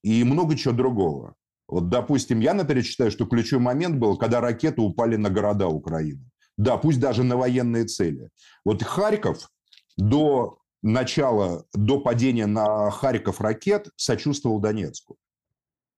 и 0.06 0.24
много 0.24 0.56
чего 0.56 0.74
другого. 0.74 1.34
Вот, 1.68 1.90
допустим, 1.90 2.40
я, 2.40 2.54
например, 2.54 2.84
считаю, 2.84 3.10
что 3.10 3.26
ключевой 3.26 3.64
момент 3.64 3.98
был, 3.98 4.18
когда 4.18 4.40
ракеты 4.40 4.82
упали 4.82 5.16
на 5.16 5.32
города 5.32 5.68
Украины. 5.68 6.30
Да, 6.58 6.78
пусть 6.78 7.00
даже 7.00 7.24
на 7.24 7.36
военные 7.36 7.86
цели. 7.86 8.30
Вот 8.64 8.84
Харьков 8.84 9.50
до 9.98 10.60
начала, 10.86 11.66
до 11.74 12.00
падения 12.00 12.46
на 12.46 12.92
Харьков 12.92 13.42
ракет 13.42 13.90
сочувствовал 13.96 14.60
Донецку. 14.60 15.18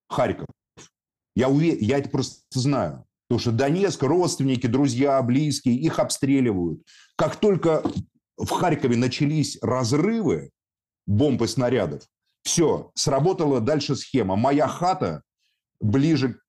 Харьков. 0.09 0.47
Я, 1.35 1.49
уверен, 1.49 1.77
я 1.81 1.97
это 1.97 2.09
просто 2.09 2.39
знаю. 2.51 3.05
Потому 3.27 3.41
что 3.41 3.51
Донецк, 3.51 4.01
родственники, 4.01 4.65
друзья, 4.65 5.21
близкие, 5.21 5.75
их 5.75 5.99
обстреливают. 5.99 6.81
Как 7.17 7.35
только 7.35 7.83
в 8.37 8.49
Харькове 8.49 8.95
начались 8.95 9.57
разрывы 9.61 10.51
бомб 11.05 11.41
и 11.41 11.47
снарядов, 11.47 12.03
все, 12.43 12.91
сработала 12.95 13.59
дальше 13.59 13.97
схема. 13.97 14.37
Моя 14.37 14.69
хата 14.69 15.23
ближе 15.81 16.39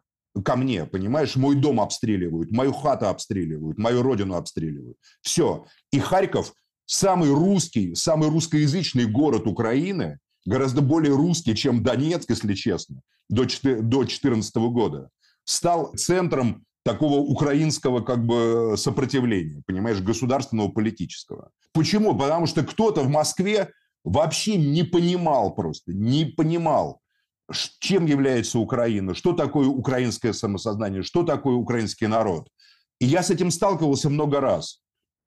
ко 0.44 0.54
мне, 0.54 0.86
понимаешь? 0.86 1.34
Мой 1.34 1.56
дом 1.56 1.80
обстреливают, 1.80 2.52
мою 2.52 2.72
хату 2.72 3.08
обстреливают, 3.08 3.78
мою 3.78 4.02
родину 4.02 4.36
обстреливают. 4.36 4.96
Все. 5.22 5.66
И 5.90 5.98
Харьков 5.98 6.54
самый 6.88 7.30
русский, 7.30 7.94
самый 7.94 8.30
русскоязычный 8.30 9.06
город 9.06 9.46
Украины, 9.46 10.18
гораздо 10.46 10.80
более 10.80 11.14
русский, 11.14 11.54
чем 11.54 11.82
Донецк, 11.82 12.30
если 12.30 12.54
честно, 12.54 13.02
до 13.28 13.44
2014 13.44 14.56
года, 14.56 15.10
стал 15.44 15.92
центром 15.94 16.64
такого 16.84 17.18
украинского 17.18 18.00
как 18.00 18.24
бы 18.24 18.74
сопротивления, 18.76 19.62
понимаешь, 19.66 20.00
государственного 20.00 20.68
политического. 20.68 21.50
Почему? 21.72 22.16
Потому 22.16 22.46
что 22.46 22.64
кто-то 22.64 23.02
в 23.02 23.10
Москве 23.10 23.70
вообще 24.02 24.56
не 24.56 24.82
понимал 24.82 25.54
просто, 25.54 25.92
не 25.92 26.24
понимал, 26.24 27.02
чем 27.80 28.06
является 28.06 28.58
Украина, 28.58 29.14
что 29.14 29.34
такое 29.34 29.68
украинское 29.68 30.32
самосознание, 30.32 31.02
что 31.02 31.22
такое 31.22 31.54
украинский 31.54 32.06
народ. 32.06 32.48
И 32.98 33.04
я 33.06 33.22
с 33.22 33.30
этим 33.30 33.50
сталкивался 33.50 34.08
много 34.08 34.40
раз. 34.40 34.80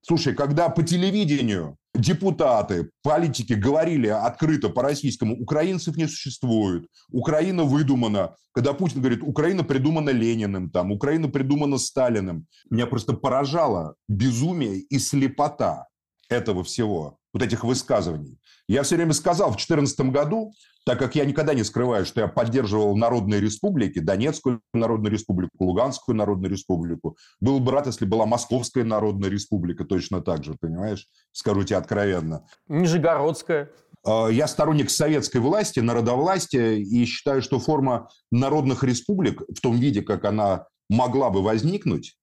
Слушай, 0.03 0.33
когда 0.33 0.69
по 0.69 0.81
телевидению 0.83 1.77
депутаты, 1.93 2.89
политики 3.03 3.53
говорили 3.53 4.07
открыто 4.07 4.69
по-российскому, 4.69 5.39
украинцев 5.39 5.95
не 5.95 6.07
существует, 6.07 6.87
Украина 7.09 7.63
выдумана. 7.63 8.35
Когда 8.53 8.73
Путин 8.73 9.01
говорит, 9.01 9.21
Украина 9.21 9.63
придумана 9.63 10.09
Лениным, 10.09 10.71
там, 10.71 10.91
Украина 10.91 11.29
придумана 11.29 11.77
Сталиным. 11.77 12.47
Меня 12.69 12.87
просто 12.87 13.13
поражало 13.13 13.95
безумие 14.07 14.79
и 14.79 14.97
слепота 14.97 15.87
этого 16.29 16.63
всего, 16.63 17.17
вот 17.33 17.43
этих 17.43 17.63
высказываний. 17.63 18.39
Я 18.71 18.83
все 18.83 18.95
время 18.95 19.11
сказал 19.11 19.49
в 19.49 19.57
2014 19.57 19.99
году, 20.11 20.53
так 20.85 20.97
как 20.97 21.15
я 21.15 21.25
никогда 21.25 21.53
не 21.53 21.65
скрываю, 21.65 22.05
что 22.05 22.21
я 22.21 22.29
поддерживал 22.29 22.95
народные 22.95 23.41
республики, 23.41 23.99
Донецкую 23.99 24.61
народную 24.73 25.11
республику, 25.11 25.51
Луганскую 25.59 26.15
народную 26.15 26.49
республику. 26.49 27.17
Был 27.41 27.59
бы 27.59 27.73
рад, 27.73 27.87
если 27.87 28.05
была 28.05 28.25
Московская 28.25 28.85
народная 28.85 29.29
республика 29.29 29.83
точно 29.83 30.21
так 30.21 30.45
же, 30.45 30.55
понимаешь? 30.57 31.05
Скажу 31.33 31.63
тебе 31.63 31.75
откровенно. 31.79 32.45
Нижегородская. 32.69 33.71
А, 34.05 34.29
я 34.29 34.47
сторонник 34.47 34.89
советской 34.89 35.41
власти, 35.41 35.81
народовластия, 35.81 36.75
и 36.75 37.03
считаю, 37.03 37.41
что 37.41 37.59
форма 37.59 38.07
народных 38.31 38.85
республик 38.85 39.41
в 39.53 39.59
том 39.59 39.75
виде, 39.75 40.01
как 40.01 40.23
она 40.23 40.67
могла 40.89 41.29
бы 41.29 41.43
возникнуть, 41.43 42.15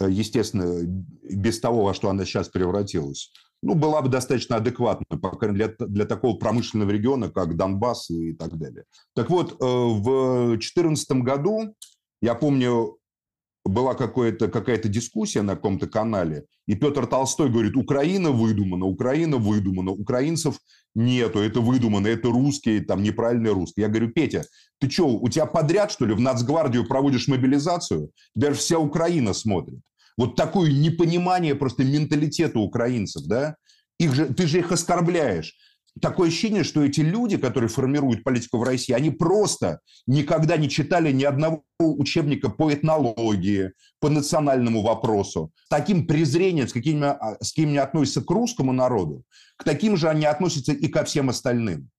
э, 0.00 0.10
естественно, 0.10 0.80
без 0.82 1.60
того, 1.60 1.84
во 1.84 1.94
что 1.94 2.10
она 2.10 2.24
сейчас 2.24 2.48
превратилась, 2.48 3.30
ну, 3.62 3.74
была 3.74 4.00
бы 4.02 4.08
достаточно 4.08 4.56
адекватна, 4.56 5.18
по 5.18 5.30
крайней 5.30 5.58
мере, 5.58 5.74
для, 5.78 5.86
для 5.86 6.04
такого 6.06 6.36
промышленного 6.36 6.90
региона, 6.90 7.30
как 7.30 7.56
Донбасс 7.56 8.10
и 8.10 8.32
так 8.32 8.56
далее. 8.58 8.84
Так 9.14 9.30
вот, 9.30 9.52
э, 9.52 9.54
в 9.64 10.48
2014 10.56 11.22
году, 11.22 11.74
я 12.22 12.34
помню, 12.34 12.98
была 13.64 13.94
какая-то 13.94 14.48
какая 14.48 14.78
дискуссия 14.78 15.42
на 15.42 15.54
каком-то 15.54 15.86
канале, 15.86 16.46
и 16.66 16.74
Петр 16.74 17.06
Толстой 17.06 17.50
говорит, 17.50 17.76
Украина 17.76 18.30
выдумана, 18.30 18.86
Украина 18.86 19.36
выдумана, 19.36 19.90
украинцев 19.90 20.58
нету, 20.94 21.40
это 21.40 21.60
выдумано, 21.60 22.06
это 22.06 22.28
русские, 22.28 22.80
там 22.80 23.02
неправильные 23.02 23.52
русские. 23.52 23.84
Я 23.84 23.88
говорю, 23.88 24.10
Петя, 24.10 24.44
ты 24.78 24.88
что, 24.88 25.08
у 25.08 25.28
тебя 25.28 25.46
подряд, 25.46 25.92
что 25.92 26.06
ли, 26.06 26.14
в 26.14 26.20
Нацгвардию 26.20 26.86
проводишь 26.86 27.28
мобилизацию? 27.28 28.10
Даже 28.34 28.58
вся 28.58 28.78
Украина 28.78 29.34
смотрит. 29.34 29.80
Вот 30.16 30.36
такое 30.36 30.70
непонимание 30.70 31.54
просто 31.54 31.84
менталитета 31.84 32.58
украинцев, 32.58 33.24
да? 33.26 33.56
Их 33.98 34.14
же, 34.14 34.26
ты 34.26 34.46
же 34.46 34.58
их 34.58 34.72
оскорбляешь 34.72 35.54
такое 36.00 36.28
ощущение, 36.28 36.64
что 36.64 36.84
эти 36.84 37.00
люди, 37.00 37.36
которые 37.36 37.68
формируют 37.68 38.22
политику 38.22 38.58
в 38.58 38.62
России, 38.62 38.92
они 38.92 39.10
просто 39.10 39.80
никогда 40.06 40.56
не 40.56 40.68
читали 40.68 41.10
ни 41.12 41.24
одного 41.24 41.64
учебника 41.78 42.48
по 42.48 42.72
этнологии, 42.72 43.72
по 44.00 44.08
национальному 44.08 44.82
вопросу. 44.82 45.52
Таким 45.68 46.06
презрением, 46.06 46.68
с 46.68 46.72
каким, 46.72 47.02
а, 47.02 47.36
с 47.40 47.50
каким 47.50 47.70
они 47.70 47.78
относятся 47.78 48.22
к 48.22 48.30
русскому 48.30 48.72
народу, 48.72 49.24
к 49.56 49.64
таким 49.64 49.96
же 49.96 50.08
они 50.08 50.26
относятся 50.26 50.72
и 50.72 50.88
ко 50.88 51.04
всем 51.04 51.28
остальным 51.28 51.90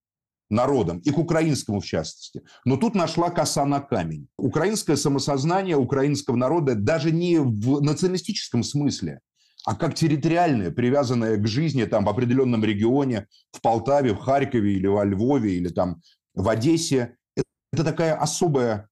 народам, 0.51 0.99
и 0.99 1.11
к 1.11 1.17
украинскому 1.17 1.79
в 1.79 1.85
частности. 1.85 2.41
Но 2.65 2.77
тут 2.77 2.95
нашла 2.95 3.29
коса 3.29 3.65
на 3.65 3.79
камень. 3.79 4.27
Украинское 4.37 4.95
самосознание 4.95 5.77
украинского 5.77 6.35
народа 6.35 6.75
даже 6.75 7.11
не 7.11 7.39
в 7.39 7.81
националистическом 7.81 8.63
смысле, 8.63 9.21
а 9.65 9.75
как 9.75 9.95
территориальное, 9.95 10.71
привязанное 10.71 11.37
к 11.37 11.47
жизни 11.47 11.85
там, 11.85 12.05
в 12.05 12.09
определенном 12.09 12.63
регионе, 12.63 13.27
в 13.51 13.61
Полтаве, 13.61 14.13
в 14.13 14.19
Харькове 14.19 14.73
или 14.73 14.87
во 14.87 15.05
Львове, 15.05 15.53
или 15.53 15.69
там 15.69 16.01
в 16.33 16.49
Одессе. 16.49 17.15
Это 17.71 17.83
такая 17.83 18.15
особая 18.15 18.89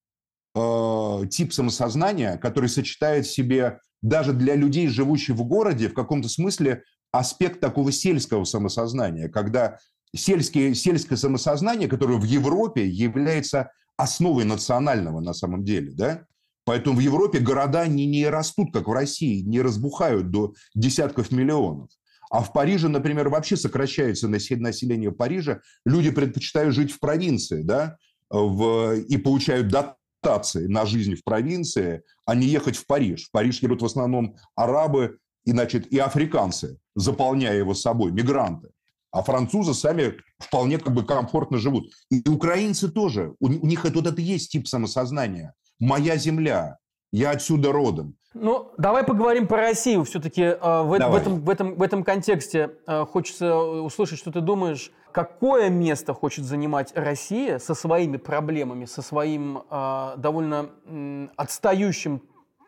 э, 0.55 1.21
тип 1.29 1.53
самосознания, 1.53 2.37
который 2.37 2.69
сочетает 2.69 3.25
в 3.25 3.33
себе 3.33 3.79
даже 4.01 4.31
для 4.31 4.55
людей, 4.55 4.87
живущих 4.87 5.35
в 5.35 5.43
городе, 5.43 5.89
в 5.89 5.93
каком-то 5.93 6.29
смысле 6.29 6.83
аспект 7.11 7.59
такого 7.59 7.91
сельского 7.91 8.43
самосознания, 8.43 9.27
когда 9.27 9.79
сельские, 10.15 10.75
сельское 10.75 11.17
самосознание, 11.17 11.87
которое 11.87 12.17
в 12.17 12.23
Европе 12.23 12.87
является 12.87 13.71
основой 13.97 14.45
национального 14.45 15.19
на 15.19 15.33
самом 15.33 15.63
деле, 15.63 15.91
да, 15.91 16.25
Поэтому 16.69 16.97
в 16.97 16.99
Европе 16.99 17.39
города 17.39 17.87
не, 17.87 18.05
не 18.05 18.27
растут, 18.27 18.71
как 18.71 18.87
в 18.87 18.91
России, 18.91 19.41
не 19.41 19.59
разбухают 19.59 20.29
до 20.29 20.53
десятков 20.75 21.31
миллионов. 21.31 21.89
А 22.29 22.43
в 22.43 22.53
Париже, 22.53 22.89
например, 22.89 23.29
вообще 23.29 23.57
сокращается 23.57 24.27
население 24.27 25.11
Парижа. 25.11 25.61
Люди 25.83 26.11
предпочитают 26.11 26.75
жить 26.75 26.91
в 26.91 26.99
провинции, 26.99 27.63
да, 27.63 27.97
в, 28.29 28.97
и 28.99 29.17
получают 29.17 29.69
дотации 29.69 30.67
на 30.67 30.85
жизнь 30.85 31.15
в 31.15 31.23
провинции, 31.23 32.03
а 32.27 32.35
не 32.35 32.45
ехать 32.45 32.75
в 32.75 32.85
Париж. 32.85 33.29
В 33.29 33.31
Париж 33.31 33.63
едут 33.63 33.81
в 33.81 33.85
основном 33.85 34.35
арабы 34.55 35.17
и, 35.45 35.51
значит, 35.51 35.91
и 35.91 35.97
африканцы, 35.97 36.77
заполняя 36.95 37.57
его 37.57 37.73
собой, 37.73 38.11
мигранты. 38.11 38.69
А 39.11 39.23
французы 39.23 39.73
сами 39.73 40.15
вполне 40.37 40.77
как 40.77 40.93
бы 40.93 41.03
комфортно 41.03 41.57
живут. 41.57 41.91
И 42.11 42.27
украинцы 42.29 42.89
тоже. 42.89 43.33
У, 43.39 43.47
у 43.47 43.65
них 43.65 43.83
вот 43.83 44.05
это 44.05 44.21
есть 44.21 44.51
тип 44.51 44.67
самосознания 44.67 45.53
моя 45.79 46.17
земля, 46.17 46.77
я 47.11 47.31
отсюда 47.31 47.71
родом. 47.71 48.15
Ну, 48.35 48.71
давай 48.77 49.03
поговорим 49.03 49.47
про 49.47 49.57
Россию. 49.57 50.03
Все-таки 50.03 50.43
э, 50.43 50.57
в, 50.61 50.89
в, 50.89 50.93
этом, 50.93 51.41
в, 51.41 51.49
этом, 51.49 51.75
в 51.75 51.81
этом 51.81 52.03
контексте 52.03 52.71
э, 52.85 53.05
хочется 53.05 53.57
услышать, 53.57 54.19
что 54.19 54.31
ты 54.31 54.41
думаешь. 54.41 54.91
Какое 55.11 55.69
место 55.69 56.13
хочет 56.13 56.45
занимать 56.45 56.91
Россия 56.95 57.57
со 57.57 57.73
своими 57.73 58.17
проблемами, 58.17 58.85
со 58.85 59.01
своим 59.01 59.63
э, 59.69 60.13
довольно 60.17 60.69
э, 60.85 61.27
отстающим 61.35 62.21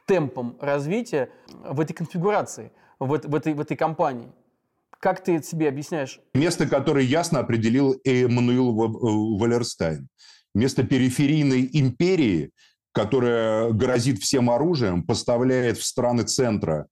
темпом 0.07 0.57
развития 0.59 1.29
в 1.63 1.79
этой 1.79 1.93
конфигурации, 1.93 2.71
в, 2.99 3.05
в, 3.05 3.35
этой, 3.35 3.53
в 3.53 3.61
этой 3.61 3.77
компании? 3.77 4.31
Как 5.01 5.23
ты 5.23 5.35
это 5.35 5.45
себе 5.45 5.67
объясняешь? 5.67 6.19
Место, 6.33 6.67
которое 6.67 7.03
ясно 7.03 7.39
определил 7.39 7.99
Эммануил 8.05 8.71
Валерстайн. 9.37 10.07
Место 10.55 10.83
периферийной 10.83 11.69
империи– 11.73 12.51
которая 12.93 13.71
грозит 13.71 14.19
всем 14.19 14.49
оружием, 14.49 15.03
поставляет 15.03 15.77
в 15.77 15.85
страны 15.85 16.23
центра, 16.23 16.87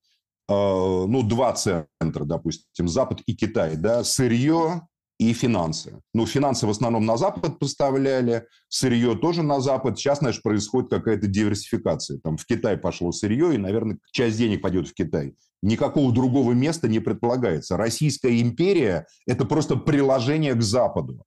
э, 0.48 0.52
ну, 0.52 1.22
два 1.22 1.52
центра, 1.52 2.24
допустим, 2.24 2.88
Запад 2.88 3.20
и 3.26 3.34
Китай, 3.34 3.76
да, 3.76 4.02
сырье 4.04 4.82
и 5.20 5.34
финансы. 5.34 6.00
Ну, 6.14 6.24
финансы 6.24 6.66
в 6.66 6.70
основном 6.70 7.04
на 7.04 7.18
Запад 7.18 7.58
поставляли, 7.58 8.46
сырье 8.68 9.14
тоже 9.14 9.42
на 9.42 9.60
Запад. 9.60 9.98
Сейчас, 9.98 10.20
знаешь, 10.20 10.40
происходит 10.40 10.88
какая-то 10.88 11.26
диверсификация. 11.26 12.18
Там 12.24 12.38
в 12.38 12.46
Китай 12.46 12.78
пошло 12.78 13.12
сырье, 13.12 13.54
и, 13.54 13.58
наверное, 13.58 13.98
часть 14.12 14.38
денег 14.38 14.62
пойдет 14.62 14.88
в 14.88 14.94
Китай. 14.94 15.34
Никакого 15.62 16.10
другого 16.10 16.52
места 16.52 16.88
не 16.88 17.00
предполагается. 17.00 17.76
Российская 17.76 18.40
империя– 18.40 19.06
это 19.26 19.44
просто 19.44 19.76
приложение 19.76 20.54
к 20.54 20.62
Западу. 20.62 21.22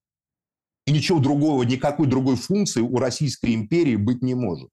И 0.88 0.92
ничего 0.92 1.20
другого, 1.20 1.62
никакой 1.62 2.08
другой 2.08 2.36
функции 2.36 2.82
у 2.82 2.98
Российской 2.98 3.54
империи 3.54 3.96
быть 3.96 4.24
не 4.24 4.34
может. 4.34 4.72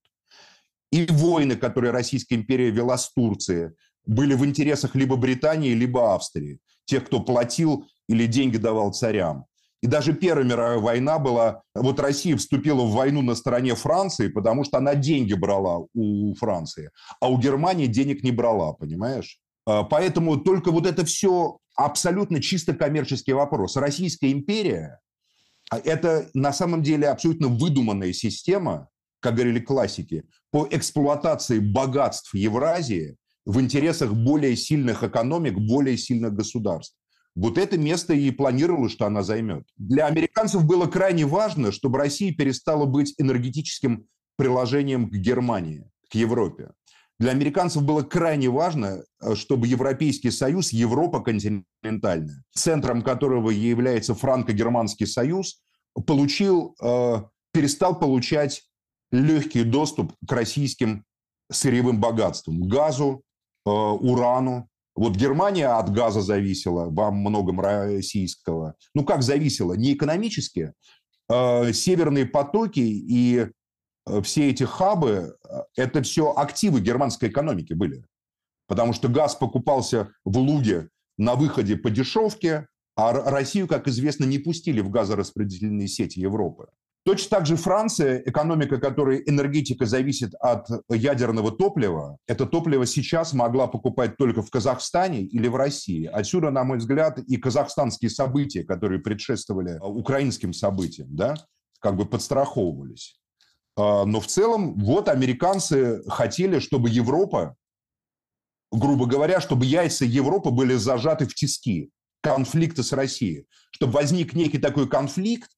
И 0.91 1.05
войны, 1.11 1.57
которые 1.57 1.91
Российская 1.91 2.37
империя 2.37 2.71
вела 2.71 2.97
с 2.97 3.13
Турцией, 3.13 3.73
были 4.07 4.33
в 4.33 4.47
интересах 4.47 4.95
либо 4.95 5.17
Британии, 5.17 5.75
либо 5.75 6.15
Австрии. 6.15 6.59
Тех, 6.90 7.07
кто 7.07 7.20
платил 7.20 7.87
или 8.09 8.26
деньги 8.26 8.57
давал 8.57 8.92
царям. 8.92 9.44
И 9.81 9.87
даже 9.87 10.12
Первая 10.12 10.44
мировая 10.44 10.79
война 10.79 11.18
была... 11.18 11.62
Вот 11.74 12.00
Россия 12.00 12.37
вступила 12.37 12.83
в 12.83 12.92
войну 12.92 13.22
на 13.22 13.35
стороне 13.35 13.74
Франции, 13.76 14.29
потому 14.29 14.64
что 14.64 14.79
она 14.79 14.96
деньги 14.96 15.35
брала 15.35 15.87
у 15.94 16.35
Франции, 16.35 16.90
а 17.20 17.31
у 17.31 17.38
Германии 17.38 17.87
денег 17.87 18.24
не 18.24 18.33
брала, 18.33 18.72
понимаешь? 18.72 19.38
А, 19.66 19.85
поэтому 19.85 20.37
только 20.37 20.72
вот 20.72 20.85
это 20.85 21.05
все 21.05 21.59
абсолютно 21.76 22.42
чисто 22.42 22.74
коммерческий 22.74 23.35
вопрос. 23.35 23.76
Российская 23.76 24.33
империя 24.33 24.98
а 25.70 25.79
это 25.79 26.29
на 26.35 26.53
самом 26.53 26.83
деле 26.83 27.09
абсолютно 27.09 27.46
выдуманная 27.46 28.12
система, 28.12 28.88
как 29.20 29.35
говорили 29.35 29.61
классики, 29.61 30.24
по 30.50 30.66
эксплуатации 30.68 31.61
богатств 31.61 32.35
Евразии 32.35 33.16
в 33.51 33.61
интересах 33.61 34.15
более 34.15 34.55
сильных 34.55 35.03
экономик, 35.03 35.59
более 35.59 35.99
сильных 35.99 36.33
государств. 36.35 36.95
Вот 37.35 37.59
это 37.59 37.77
место 37.77 38.15
и 38.15 38.31
планировалось, 38.31 38.93
что 38.93 39.07
она 39.07 39.25
займет. 39.25 39.65
Для 39.77 40.07
американцев 40.07 40.65
было 40.65 40.87
крайне 40.87 41.27
важно, 41.27 41.73
чтобы 41.73 41.99
Россия 41.99 42.33
перестала 42.33 42.87
быть 42.87 43.15
энергетическим 43.19 44.07
приложением 44.37 45.11
к 45.11 45.15
Германии, 45.15 45.85
к 46.09 46.15
Европе. 46.15 46.71
Для 47.19 47.33
американцев 47.33 47.83
было 47.83 48.03
крайне 48.03 48.49
важно, 48.49 49.03
э, 49.21 49.35
чтобы 49.35 49.67
Европейский 49.67 50.31
Союз, 50.31 50.73
Европа 50.73 51.21
континентальная, 51.21 52.45
центром 52.55 53.03
которого 53.03 53.51
является 53.51 54.15
Франко-Германский 54.15 55.07
Союз, 55.07 55.61
получил, 56.07 56.77
э, 56.81 57.23
перестал 57.53 57.99
получать 57.99 58.63
легкий 59.11 59.65
доступ 59.65 60.13
к 60.25 60.33
российским 60.33 61.05
сырьевым 61.51 62.01
богатствам, 62.01 62.63
газу, 62.69 63.25
урану. 63.64 64.68
Вот 64.94 65.16
Германия 65.16 65.68
от 65.68 65.92
газа 65.92 66.20
зависела, 66.20 66.90
во 66.90 67.11
многом 67.11 67.61
российского. 67.61 68.75
Ну, 68.94 69.05
как 69.05 69.23
зависела? 69.23 69.75
Не 69.75 69.94
экономически. 69.94 70.73
Северные 71.29 72.27
потоки 72.27 72.81
и 72.81 73.46
Э, 74.11 74.23
все 74.23 74.51
эти 74.51 74.64
хабы, 74.64 75.37
э, 75.49 75.62
это 75.77 76.03
все 76.03 76.33
активы 76.33 76.81
германской 76.81 77.29
экономики 77.29 77.73
были. 77.73 78.05
Потому 78.66 78.92
что 78.92 79.09
газ 79.09 79.35
покупался 79.35 80.12
в 80.25 80.38
Луге 80.38 80.88
на 81.18 81.35
выходе 81.35 81.77
по 81.77 81.90
дешевке, 81.90 82.66
а 82.96 83.12
Россию, 83.12 83.66
как 83.66 83.88
известно, 83.88 84.25
не 84.25 84.38
пустили 84.38 84.81
в 84.81 84.90
газораспределительные 84.90 85.88
сети 85.88 86.20
Европы. 86.20 86.68
Точно 87.03 87.31
так 87.31 87.47
же 87.47 87.57
Франция, 87.57 88.23
экономика 88.27 88.79
которой 88.79 89.23
энергетика 89.27 89.87
зависит 89.87 90.35
от 90.35 90.67
ядерного 90.91 91.51
топлива, 91.51 92.19
это 92.27 92.45
топливо 92.45 92.85
сейчас 92.85 93.33
могла 93.33 93.69
покупать 93.69 94.19
только 94.19 94.43
в 94.43 94.51
Казахстане 94.51 95.23
или 95.23 95.49
в 95.49 95.57
России. 95.57 96.05
Отсюда, 96.05 96.51
на 96.51 96.63
мой 96.63 96.77
взгляд, 96.77 97.19
и 97.19 97.37
казахстанские 97.39 98.11
события, 98.11 98.65
которые 98.65 99.01
предшествовали 99.01 99.79
украинским 99.81 100.53
событиям, 100.53 101.09
да, 101.17 101.37
как 101.81 101.97
бы 101.97 102.05
подстраховывались. 102.05 103.19
А, 103.77 104.05
но 104.05 104.21
в 104.21 104.27
целом, 104.27 104.79
вот 104.79 105.09
американцы 105.09 106.03
хотели, 106.07 106.59
чтобы 106.59 106.91
Европа, 106.91 107.57
грубо 108.71 109.07
говоря, 109.07 109.41
чтобы 109.41 109.65
яйца 109.65 110.05
Европы 110.05 110.51
были 110.51 110.75
зажаты 110.75 111.27
в 111.27 111.35
тиски 111.35 111.91
конфликта 112.21 112.83
с 112.83 112.93
Россией. 112.93 113.47
Чтобы 113.71 113.95
возник 113.95 114.35
некий 114.35 114.59
такой 114.59 114.87
конфликт, 114.87 115.51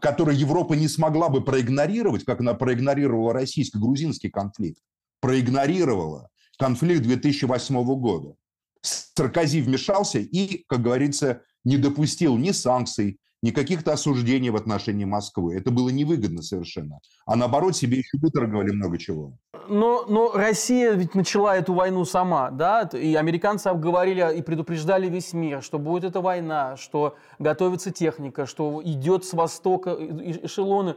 который 0.00 0.36
Европа 0.36 0.74
не 0.74 0.88
смогла 0.88 1.28
бы 1.28 1.42
проигнорировать, 1.42 2.24
как 2.24 2.40
она 2.40 2.54
проигнорировала 2.54 3.32
российско-грузинский 3.32 4.30
конфликт. 4.30 4.80
Проигнорировала 5.20 6.28
конфликт 6.58 7.02
2008 7.02 7.84
года. 7.98 8.34
Саркози 8.82 9.60
вмешался 9.60 10.18
и, 10.18 10.64
как 10.68 10.82
говорится, 10.82 11.42
не 11.64 11.76
допустил 11.78 12.36
ни 12.36 12.50
санкций, 12.50 13.18
ни 13.42 13.50
каких-то 13.50 13.92
осуждений 13.92 14.50
в 14.50 14.56
отношении 14.56 15.04
Москвы. 15.04 15.54
Это 15.54 15.70
было 15.70 15.90
невыгодно 15.90 16.42
совершенно. 16.42 16.98
А 17.26 17.36
наоборот, 17.36 17.76
себе 17.76 17.98
еще 17.98 18.18
выторговали 18.18 18.70
много 18.72 18.98
чего. 18.98 19.32
Но, 19.68 20.04
но 20.08 20.32
Россия 20.32 20.92
ведь 20.92 21.14
начала 21.14 21.56
эту 21.56 21.74
войну 21.74 22.04
сама, 22.04 22.50
да, 22.50 22.82
и 22.92 23.14
американцы 23.14 23.68
обговорили 23.68 24.36
и 24.36 24.42
предупреждали 24.42 25.08
весь 25.08 25.32
мир, 25.32 25.62
что 25.62 25.78
будет 25.78 26.04
эта 26.04 26.20
война, 26.20 26.76
что 26.76 27.16
готовится 27.38 27.90
техника, 27.90 28.46
что 28.46 28.80
идет 28.84 29.24
с 29.24 29.34
востока 29.34 29.90
эшелоны. 29.92 30.96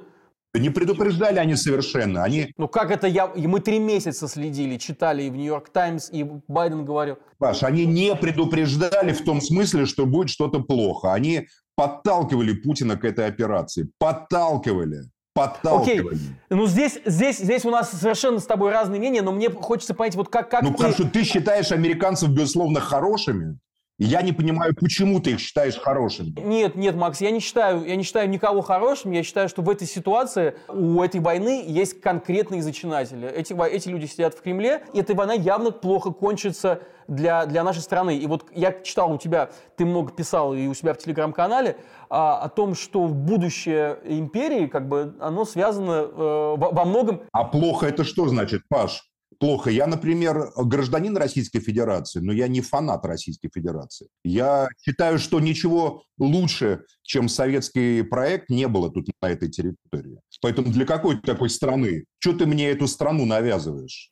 Не 0.54 0.70
предупреждали 0.70 1.40
они 1.40 1.56
совершенно. 1.56 2.24
Они... 2.24 2.54
Ну 2.58 2.68
как 2.68 2.92
это 2.92 3.08
я... 3.08 3.28
Мы 3.28 3.62
три 3.62 3.80
месяца 3.80 4.28
следили, 4.28 4.78
читали 4.78 5.24
и 5.24 5.30
в 5.30 5.36
Нью-Йорк 5.36 5.70
Таймс, 5.70 6.10
и 6.12 6.24
Байден 6.48 6.84
говорил. 6.84 7.18
Паш, 7.38 7.64
они 7.64 7.86
не 7.86 8.14
предупреждали 8.16 9.14
в 9.14 9.24
том 9.24 9.40
смысле, 9.40 9.86
что 9.86 10.06
будет 10.06 10.30
что-то 10.30 10.60
плохо. 10.60 11.14
Они 11.14 11.48
подталкивали 11.82 12.54
Путина 12.54 12.96
к 12.96 13.04
этой 13.06 13.26
операции. 13.26 13.90
Подталкивали. 13.98 15.06
Подталкивали. 15.34 16.16
Окей. 16.16 16.36
Ну, 16.52 16.68
здесь, 16.68 17.00
здесь, 17.06 17.40
здесь 17.40 17.66
у 17.66 17.72
нас 17.72 17.90
совершенно 17.92 18.40
с 18.40 18.46
тобой 18.46 18.72
разные 18.72 19.00
мнения, 19.00 19.24
но 19.24 19.32
мне 19.32 19.50
хочется 19.50 19.96
понять, 19.96 20.16
вот 20.16 20.30
как... 20.30 20.52
как 20.52 20.62
ну, 20.62 20.70
ты... 20.70 20.76
потому 20.76 20.94
что 20.94 21.10
ты 21.10 21.24
считаешь 21.24 21.72
американцев, 21.72 22.30
безусловно, 22.30 22.80
хорошими, 22.82 23.58
я 24.04 24.24
не 24.24 24.32
понимаю, 24.32 24.74
почему 24.76 25.20
ты 25.20 25.32
их 25.32 25.40
считаешь 25.40 25.78
хорошими. 25.78 26.34
Нет, 26.40 26.76
нет, 26.76 26.96
Макс, 26.96 27.22
я 27.22 27.30
не 27.30 27.40
считаю, 27.40 27.86
я 27.86 27.96
не 27.96 28.04
считаю 28.04 28.28
никого 28.30 28.62
хорошим. 28.62 29.12
Я 29.12 29.22
считаю, 29.22 29.48
что 29.48 29.62
в 29.62 29.70
этой 29.70 29.88
ситуации 29.88 30.56
у 30.70 31.02
этой 31.04 31.20
войны 31.20 31.64
есть 31.68 32.02
конкретные 32.02 32.64
зачинатели. 32.64 33.30
Эти, 33.30 33.54
эти 33.70 33.90
люди 33.90 34.06
сидят 34.06 34.34
в 34.34 34.42
Кремле, 34.42 34.84
и 34.94 35.00
эта 35.00 35.14
война 35.14 35.34
явно 35.34 35.70
плохо 35.70 36.10
кончится 36.10 36.82
для, 37.08 37.46
для 37.46 37.64
нашей 37.64 37.82
страны. 37.82 38.18
И 38.18 38.26
вот 38.26 38.46
я 38.56 38.72
читал 38.72 39.12
у 39.12 39.18
тебя, 39.20 39.52
ты 39.78 39.86
много 39.86 40.12
писал 40.12 40.56
и 40.56 40.66
у 40.66 40.74
себя 40.74 40.96
в 40.96 40.98
телеграм-канале 40.98 41.78
а, 42.10 42.40
о 42.40 42.50
том, 42.50 42.74
что 42.74 43.08
будущее 43.08 44.00
империи, 44.04 44.66
как 44.66 44.88
бы, 44.88 45.16
оно 45.20 45.46
связано 45.46 45.92
э, 45.92 46.56
во, 46.58 46.72
во 46.72 46.86
многом... 46.86 47.22
А 47.32 47.44
плохо 47.44 47.86
это 47.86 48.04
что 48.04 48.28
значит, 48.28 48.64
Паш? 48.68 49.11
Плохо. 49.42 49.72
Я, 49.72 49.88
например, 49.88 50.52
гражданин 50.56 51.18
Российской 51.18 51.60
Федерации, 51.60 52.20
но 52.20 52.32
я 52.32 52.48
не 52.48 52.62
фанат 52.62 53.04
Российской 53.06 53.50
Федерации. 53.54 54.08
Я 54.24 54.70
считаю, 54.86 55.18
что 55.18 55.40
ничего 55.40 56.04
лучше, 56.20 56.84
чем 57.02 57.28
советский 57.28 58.04
проект, 58.04 58.50
не 58.50 58.68
было 58.68 58.92
тут 58.92 59.08
на 59.20 59.30
этой 59.30 59.50
территории. 59.50 60.20
Поэтому 60.42 60.72
для 60.72 60.86
какой 60.86 61.20
такой 61.20 61.50
страны? 61.50 62.06
Что 62.20 62.34
ты 62.34 62.46
мне 62.46 62.70
эту 62.70 62.88
страну 62.88 63.26
навязываешь? 63.26 64.11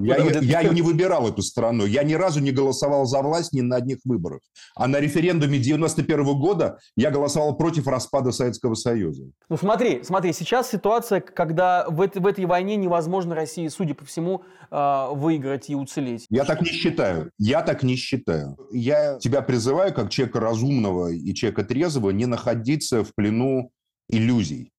Я, 0.00 0.16
я, 0.16 0.60
я 0.60 0.72
не 0.72 0.82
выбирал, 0.82 1.28
эту 1.28 1.42
страну. 1.42 1.86
Я 1.86 2.02
ни 2.02 2.14
разу 2.14 2.40
не 2.40 2.52
голосовал 2.52 3.06
за 3.06 3.22
власть 3.22 3.52
ни 3.52 3.60
на 3.60 3.76
одних 3.76 3.98
выборах. 4.04 4.40
А 4.74 4.86
на 4.86 5.00
референдуме 5.00 5.58
91 5.58 6.20
-го 6.20 6.34
года 6.34 6.78
я 6.96 7.10
голосовал 7.10 7.56
против 7.56 7.86
распада 7.86 8.32
Советского 8.32 8.74
Союза. 8.74 9.24
Ну 9.48 9.56
смотри, 9.56 10.02
смотри, 10.02 10.32
сейчас 10.32 10.70
ситуация, 10.70 11.20
когда 11.20 11.86
в, 11.88 12.00
этой, 12.00 12.22
в 12.22 12.26
этой 12.26 12.44
войне 12.46 12.76
невозможно 12.76 13.34
России, 13.34 13.68
судя 13.68 13.94
по 13.94 14.04
всему, 14.04 14.42
а, 14.70 15.10
выиграть 15.10 15.70
и 15.70 15.74
уцелеть. 15.74 16.26
Я 16.30 16.44
так 16.44 16.60
не 16.60 16.68
считаю. 16.68 17.30
Я 17.38 17.62
так 17.62 17.82
не 17.82 17.96
считаю. 17.96 18.56
Я 18.72 19.18
тебя 19.18 19.42
призываю, 19.42 19.94
как 19.94 20.10
человека 20.10 20.40
разумного 20.40 21.10
и 21.12 21.34
человека 21.34 21.64
трезвого, 21.64 22.10
не 22.10 22.26
находиться 22.26 23.04
в 23.04 23.14
плену 23.14 23.70
иллюзий. 24.08 24.72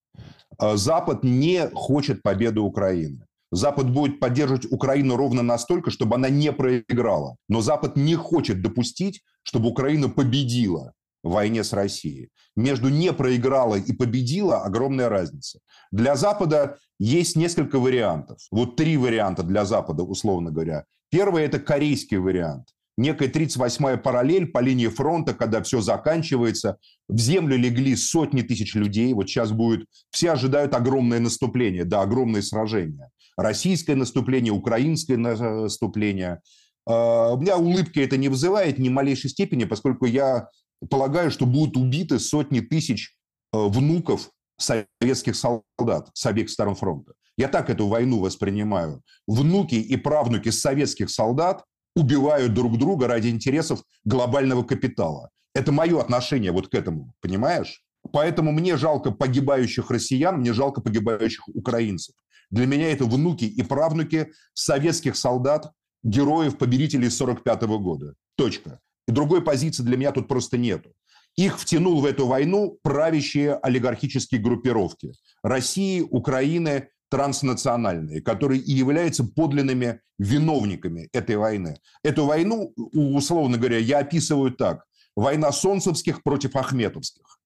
А, 0.58 0.76
Запад 0.76 1.24
не 1.24 1.68
хочет 1.72 2.22
победы 2.22 2.60
Украины. 2.60 3.27
Запад 3.50 3.90
будет 3.90 4.20
поддерживать 4.20 4.70
Украину 4.70 5.16
ровно 5.16 5.42
настолько, 5.42 5.90
чтобы 5.90 6.16
она 6.16 6.28
не 6.28 6.52
проиграла. 6.52 7.36
Но 7.48 7.60
Запад 7.60 7.96
не 7.96 8.14
хочет 8.14 8.60
допустить, 8.60 9.22
чтобы 9.42 9.68
Украина 9.68 10.08
победила 10.08 10.92
в 11.22 11.30
войне 11.32 11.64
с 11.64 11.72
Россией. 11.72 12.28
Между 12.56 12.88
не 12.88 13.12
проиграла 13.12 13.76
и 13.76 13.92
победила 13.92 14.62
огромная 14.64 15.08
разница. 15.08 15.60
Для 15.90 16.16
Запада 16.16 16.78
есть 16.98 17.36
несколько 17.36 17.78
вариантов. 17.78 18.38
Вот 18.50 18.76
три 18.76 18.96
варианта 18.96 19.42
для 19.42 19.64
Запада, 19.64 20.02
условно 20.02 20.50
говоря. 20.50 20.84
Первый– 21.10 21.42
это 21.44 21.58
корейский 21.58 22.18
вариант 22.18 22.68
некая 22.98 23.28
38-я 23.28 23.96
параллель 23.96 24.46
по 24.46 24.58
линии 24.58 24.88
фронта, 24.88 25.32
когда 25.32 25.62
все 25.62 25.80
заканчивается. 25.80 26.76
В 27.08 27.18
землю 27.18 27.56
легли 27.56 27.96
сотни 27.96 28.42
тысяч 28.42 28.74
людей. 28.74 29.14
Вот 29.14 29.30
сейчас 29.30 29.52
будет... 29.52 29.86
Все 30.10 30.32
ожидают 30.32 30.74
огромное 30.74 31.20
наступление, 31.20 31.84
да, 31.84 32.02
огромные 32.02 32.42
сражения. 32.42 33.08
Российское 33.38 33.94
наступление, 33.94 34.52
украинское 34.52 35.16
наступление. 35.16 36.40
А, 36.84 37.34
у 37.34 37.40
меня 37.40 37.56
улыбки 37.56 38.00
это 38.00 38.16
не 38.16 38.28
вызывает 38.28 38.78
ни 38.80 38.88
малейшей 38.88 39.30
степени, 39.30 39.64
поскольку 39.64 40.06
я 40.06 40.48
полагаю, 40.90 41.30
что 41.30 41.46
будут 41.46 41.76
убиты 41.76 42.18
сотни 42.18 42.58
тысяч 42.58 43.14
э, 43.52 43.58
внуков 43.58 44.30
советских 44.58 45.36
солдат 45.36 46.10
с 46.14 46.26
обеих 46.26 46.50
сторон 46.50 46.74
фронта. 46.74 47.12
Я 47.36 47.46
так 47.46 47.70
эту 47.70 47.86
войну 47.86 48.18
воспринимаю. 48.18 49.02
Внуки 49.28 49.76
и 49.76 49.96
правнуки 49.96 50.48
советских 50.48 51.08
солдат 51.08 51.64
убивают 51.94 52.54
друг 52.54 52.76
друга 52.76 53.06
ради 53.06 53.28
интересов 53.28 53.84
глобального 54.04 54.64
капитала. 54.64 55.30
Это 55.54 55.70
мое 55.70 56.00
отношение 56.00 56.50
вот 56.50 56.66
к 56.68 56.74
этому, 56.74 57.14
понимаешь? 57.20 57.84
Поэтому 58.12 58.50
мне 58.50 58.76
жалко 58.76 59.12
погибающих 59.12 59.90
россиян, 59.92 60.38
мне 60.38 60.52
жалко 60.52 60.80
погибающих 60.80 61.46
украинцев. 61.48 62.16
Для 62.50 62.66
меня 62.66 62.90
это 62.90 63.04
внуки 63.04 63.44
и 63.44 63.62
правнуки 63.62 64.32
советских 64.54 65.16
солдат, 65.16 65.72
героев, 66.02 66.56
победителей 66.58 67.10
45 67.10 67.62
года. 67.62 68.14
Точка. 68.36 68.80
И 69.06 69.12
другой 69.12 69.42
позиции 69.42 69.82
для 69.82 69.96
меня 69.96 70.12
тут 70.12 70.28
просто 70.28 70.58
нету. 70.58 70.90
Их 71.36 71.58
втянул 71.58 72.00
в 72.00 72.04
эту 72.04 72.26
войну 72.26 72.78
правящие 72.82 73.54
олигархические 73.54 74.40
группировки 74.40 75.12
России, 75.42 76.00
Украины, 76.00 76.88
транснациональные, 77.10 78.20
которые 78.20 78.60
и 78.60 78.72
являются 78.72 79.24
подлинными 79.24 80.00
виновниками 80.18 81.08
этой 81.12 81.36
войны. 81.36 81.78
Эту 82.02 82.24
войну, 82.26 82.74
условно 82.92 83.56
говоря, 83.56 83.78
я 83.78 84.00
описываю 84.00 84.52
так. 84.52 84.84
Война 85.16 85.52
солнцевских 85.52 86.22
против 86.22 86.56
ахметовских. 86.56 87.37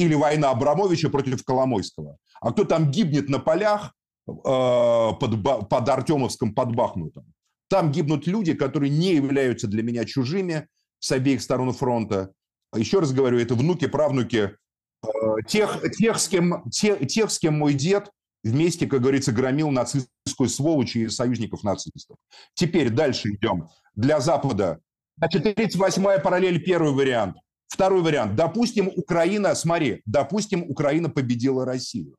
Или 0.00 0.14
война 0.14 0.50
Абрамовича 0.50 1.10
против 1.10 1.44
Коломойского. 1.44 2.16
А 2.40 2.52
кто 2.52 2.64
там 2.64 2.90
гибнет 2.90 3.28
на 3.28 3.38
полях 3.38 3.92
э, 4.26 4.32
под, 4.32 5.42
под 5.68 5.88
Артемовском, 5.88 6.54
под 6.54 6.74
Бахмутом? 6.74 7.26
Там 7.68 7.92
гибнут 7.92 8.26
люди, 8.26 8.54
которые 8.54 8.88
не 8.88 9.12
являются 9.12 9.66
для 9.66 9.82
меня 9.82 10.06
чужими 10.06 10.68
с 11.00 11.12
обеих 11.12 11.42
сторон 11.42 11.74
фронта. 11.74 12.32
Еще 12.74 13.00
раз 13.00 13.12
говорю, 13.12 13.38
это 13.38 13.54
внуки, 13.54 13.88
правнуки 13.88 14.56
э, 15.02 15.08
тех, 15.46 15.82
тех, 15.98 16.18
с 16.18 16.28
кем, 16.28 16.70
тех, 16.70 17.06
тех, 17.06 17.30
с 17.30 17.38
кем 17.38 17.58
мой 17.58 17.74
дед 17.74 18.10
вместе, 18.42 18.86
как 18.86 19.02
говорится, 19.02 19.32
громил 19.32 19.70
нацистскую 19.70 20.48
сволочь 20.48 20.96
и 20.96 21.10
союзников 21.10 21.62
нацистов. 21.62 22.16
Теперь 22.54 22.88
дальше 22.88 23.28
идем. 23.34 23.68
Для 23.94 24.20
Запада. 24.20 24.80
Значит, 25.18 25.44
38-я 25.44 26.20
параллель– 26.20 26.64
первый 26.64 26.94
вариант. 26.94 27.36
Второй 27.70 28.02
вариант. 28.02 28.34
Допустим, 28.34 28.90
Украина, 28.96 29.54
смотри, 29.54 30.02
допустим, 30.04 30.64
Украина 30.68 31.08
победила 31.08 31.64
Россию. 31.64 32.16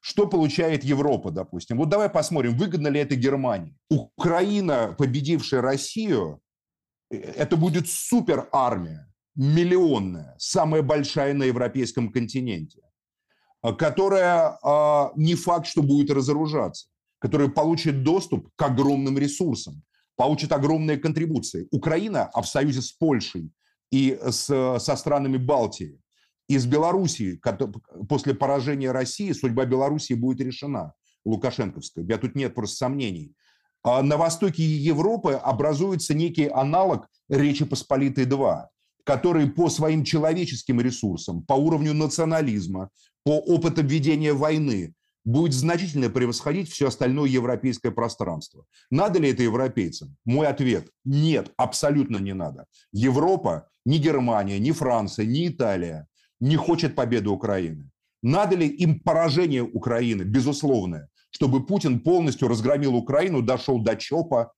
Что 0.00 0.28
получает 0.28 0.84
Европа, 0.84 1.32
допустим? 1.32 1.78
Вот 1.78 1.88
давай 1.88 2.08
посмотрим, 2.08 2.56
выгодно 2.56 2.88
ли 2.88 3.00
это 3.00 3.16
Германии. 3.16 3.74
Украина, 3.90 4.94
победившая 4.96 5.62
Россию, 5.62 6.40
э, 7.10 7.16
это 7.16 7.56
будет 7.56 7.88
супер 7.88 8.48
армия, 8.52 9.12
миллионная, 9.34 10.36
самая 10.38 10.82
большая 10.82 11.34
на 11.34 11.44
европейском 11.44 12.12
континенте. 12.12 12.80
А, 13.62 13.72
которая 13.72 14.58
а, 14.62 15.10
не 15.16 15.34
факт, 15.34 15.66
что 15.66 15.82
будет 15.82 16.10
разоружаться, 16.10 16.86
которая 17.18 17.48
получит 17.48 18.04
доступ 18.04 18.48
к 18.54 18.62
огромным 18.62 19.18
ресурсам, 19.18 19.82
получит 20.14 20.52
огромные 20.52 20.98
контрибуции. 20.98 21.66
Украина, 21.72 22.30
а 22.32 22.42
в 22.42 22.46
союзе 22.46 22.80
с 22.80 22.92
Польшей 22.92 23.50
и 23.94 24.18
с, 24.20 24.46
со 24.80 24.96
странами 24.96 25.36
Балтии, 25.36 26.00
и 26.48 26.58
с 26.58 26.66
Белоруссией, 26.66 27.40
после 28.08 28.34
поражения 28.34 28.90
России 28.90 29.30
судьба 29.30 29.66
Белоруссии 29.66 30.14
будет 30.14 30.40
решена, 30.40 30.94
лукашенковская. 31.24 32.02
Меня 32.02 32.18
тут 32.18 32.34
нет 32.34 32.54
просто 32.54 32.76
сомнений. 32.76 33.34
А 33.84 34.02
на 34.02 34.16
востоке 34.16 34.64
Европы 34.64 35.34
образуется 35.34 36.12
некий 36.12 36.48
аналог 36.48 37.08
Речи 37.28 37.64
Посполитой-2 37.64 38.66
который 39.06 39.50
по 39.50 39.68
своим 39.68 40.02
человеческим 40.02 40.80
ресурсам, 40.80 41.42
по 41.42 41.52
уровню 41.52 41.92
национализма, 41.92 42.88
по 43.22 43.36
опыту 43.38 43.82
ведения 43.82 44.32
войны 44.32 44.94
будет 45.24 45.52
значительно 45.52 46.08
превосходить 46.08 46.70
все 46.70 46.88
остальное 46.88 47.28
европейское 47.28 47.92
пространство. 47.92 48.64
Надо 48.90 49.18
ли 49.18 49.30
это 49.30 49.42
европейцам? 49.42 50.16
Мой 50.24 50.46
ответ– 50.46 50.88
нет, 51.04 51.52
абсолютно 51.58 52.16
не 52.16 52.32
надо. 52.32 52.64
Европа, 52.92 53.68
ни 53.84 53.98
Германия, 53.98 54.58
ни 54.58 54.72
Франция, 54.72 55.26
ни 55.26 55.48
Италия 55.48 56.06
не 56.40 56.56
хочет 56.56 56.94
победы 56.94 57.30
Украины. 57.30 57.90
Надо 58.22 58.56
ли 58.56 58.66
им 58.66 59.00
поражение 59.00 59.62
Украины, 59.62 60.22
безусловное, 60.22 61.08
чтобы 61.30 61.66
Путин 61.66 62.00
полностью 62.00 62.48
разгромил 62.48 62.94
Украину, 62.94 63.42
дошел 63.42 63.82
до 63.82 63.96
ЧОПа 63.96 64.52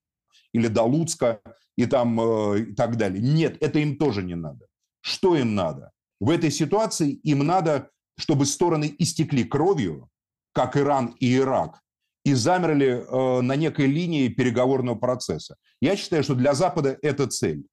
или 0.53 0.69
до 0.69 0.83
Луцка 0.83 1.41
и, 1.77 1.87
там, 1.87 2.21
э, 2.21 2.61
и 2.61 2.75
так 2.75 2.97
далее? 2.97 3.21
Нет, 3.21 3.57
это 3.61 3.79
им 3.79 3.97
тоже 3.97 4.23
не 4.23 4.37
надо. 4.37 4.67
Что 5.01 5.37
им 5.37 5.55
надо? 5.55 5.91
В 6.21 6.31
этой 6.31 6.51
ситуации 6.51 7.13
им 7.13 7.47
надо, 7.47 7.91
чтобы 8.19 8.47
стороны 8.47 8.95
истекли 8.99 9.45
кровью, 9.45 10.09
как 10.53 10.77
Иран 10.77 11.15
и 11.21 11.37
Ирак, 11.37 11.81
и 12.25 12.35
замерли 12.35 13.05
э, 13.07 13.41
на 13.43 13.57
некой 13.57 13.87
линии 13.87 14.29
переговорного 14.29 14.97
процесса. 14.97 15.57
Я 15.81 15.97
считаю, 15.97 16.23
что 16.23 16.35
для 16.35 16.55
Запада 16.55 16.99
это 17.03 17.27
цель. 17.27 17.65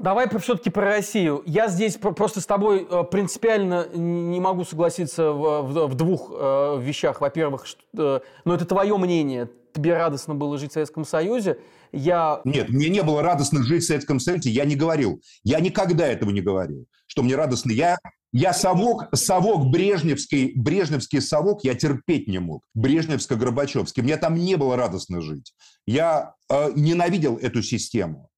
Давай 0.00 0.26
все-таки 0.38 0.70
про 0.70 0.86
Россию. 0.86 1.42
Я 1.44 1.68
здесь 1.68 1.98
просто 1.98 2.40
с 2.40 2.46
тобой 2.46 2.86
э, 2.90 3.04
принципиально 3.04 3.86
не 3.94 4.40
могу 4.40 4.64
согласиться 4.64 5.30
в, 5.30 5.60
в, 5.60 5.86
в 5.88 5.94
двух 5.94 6.30
э, 6.32 6.80
вещах. 6.80 7.20
Во-первых, 7.20 7.66
что, 7.66 7.82
э, 7.98 8.20
но 8.46 8.54
это 8.54 8.64
твое 8.64 8.96
мнение. 8.96 9.50
Тебе 9.74 9.94
радостно 9.94 10.34
было 10.34 10.56
жить 10.56 10.70
в 10.70 10.72
Советском 10.72 11.04
Союзе. 11.04 11.58
Я... 11.92 12.40
Нет, 12.44 12.70
мне 12.70 12.88
не 12.88 13.02
было 13.02 13.20
радостно 13.20 13.62
жить 13.62 13.82
в 13.82 13.86
Советском 13.88 14.20
Союзе. 14.20 14.48
Я 14.48 14.64
не 14.64 14.74
говорил. 14.74 15.20
Я 15.44 15.60
никогда 15.60 16.06
этого 16.06 16.30
не 16.30 16.40
говорил, 16.40 16.86
что 17.06 17.22
мне 17.22 17.36
радостно. 17.36 17.70
Я, 17.70 17.98
я 18.32 18.54
совок, 18.54 19.14
совок 19.14 19.66
брежневский, 19.66 20.54
брежневский 20.56 21.20
совок 21.20 21.62
я 21.62 21.74
терпеть 21.74 22.26
не 22.26 22.38
мог. 22.38 22.64
Брежневско-Горбачевский. 22.74 24.02
Мне 24.02 24.16
там 24.16 24.34
не 24.34 24.56
было 24.56 24.76
радостно 24.76 25.20
жить. 25.20 25.52
Я 25.86 26.36
э, 26.48 26.70
ненавидел 26.74 27.36
эту 27.36 27.62
систему. 27.62 28.29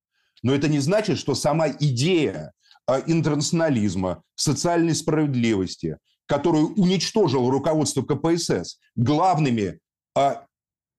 Но 0.42 0.54
это 0.54 0.68
не 0.68 0.80
значит, 0.80 1.18
что 1.18 1.34
сама 1.34 1.68
идея 1.68 2.52
а, 2.86 3.00
интернационализма, 3.06 4.22
социальной 4.34 4.94
справедливости, 4.94 5.98
которую 6.26 6.74
уничтожил 6.74 7.48
руководство 7.50 8.02
КПСС, 8.02 8.78
главными 8.96 9.78
а, 10.16 10.46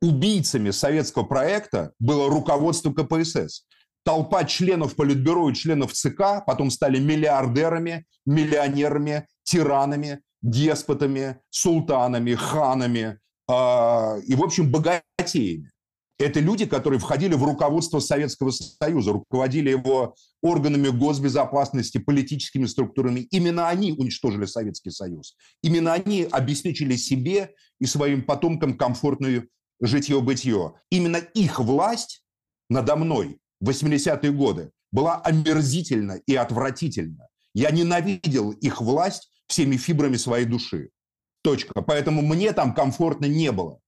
убийцами 0.01 0.71
советского 0.71 1.23
проекта 1.23 1.91
было 1.99 2.29
руководство 2.29 2.93
КПСС. 2.93 3.65
Толпа 4.05 4.43
членов 4.43 4.95
Политбюро 4.95 5.49
и 5.49 5.53
членов 5.53 5.93
ЦК 5.93 6.45
потом 6.45 6.69
стали 6.71 6.99
миллиардерами, 6.99 8.05
миллионерами, 8.25 9.27
тиранами, 9.43 10.21
деспотами, 10.41 11.39
султанами, 11.49 12.35
ханами 12.35 13.19
э, 13.49 14.21
и, 14.27 14.35
в 14.35 14.43
общем, 14.43 14.69
богатеями. 14.69 15.71
Это 16.23 16.39
люди, 16.39 16.65
которые 16.65 16.99
входили 16.99 17.33
в 17.33 17.43
руководство 17.43 17.99
Советского 17.99 18.51
Союза, 18.51 19.11
руководили 19.11 19.69
его 19.69 20.15
органами 20.41 20.87
госбезопасности, 20.87 21.97
политическими 21.97 22.65
структурами. 22.65 23.19
Именно 23.31 23.67
они 23.67 23.91
уничтожили 23.91 24.45
Советский 24.45 24.91
Союз. 24.91 25.35
Именно 25.61 25.91
они 25.91 26.25
обеспечили 26.31 26.95
себе 26.95 27.53
и 27.79 27.85
своим 27.85 28.23
потомкам 28.23 28.77
комфортную 28.77 29.49
житье-бытие. 29.81 30.73
Именно 30.89 31.17
их 31.17 31.59
власть 31.59 32.23
надо 32.69 32.95
мной 32.95 33.39
в 33.59 33.69
80-е 33.69 34.31
годы 34.31 34.71
была 34.93 35.17
омерзительна 35.17 36.21
и 36.25 36.35
отвратительна. 36.35 37.27
Я 37.53 37.71
ненавидел 37.71 38.51
их 38.51 38.79
власть 38.79 39.29
всеми 39.47 39.75
фибрами 39.75 40.15
своей 40.15 40.45
души. 40.45 40.89
Точка. 41.41 41.81
Поэтому 41.81 42.21
мне 42.21 42.53
там 42.53 42.73
комфортно 42.73 43.25
не 43.25 43.51
было. 43.51 43.79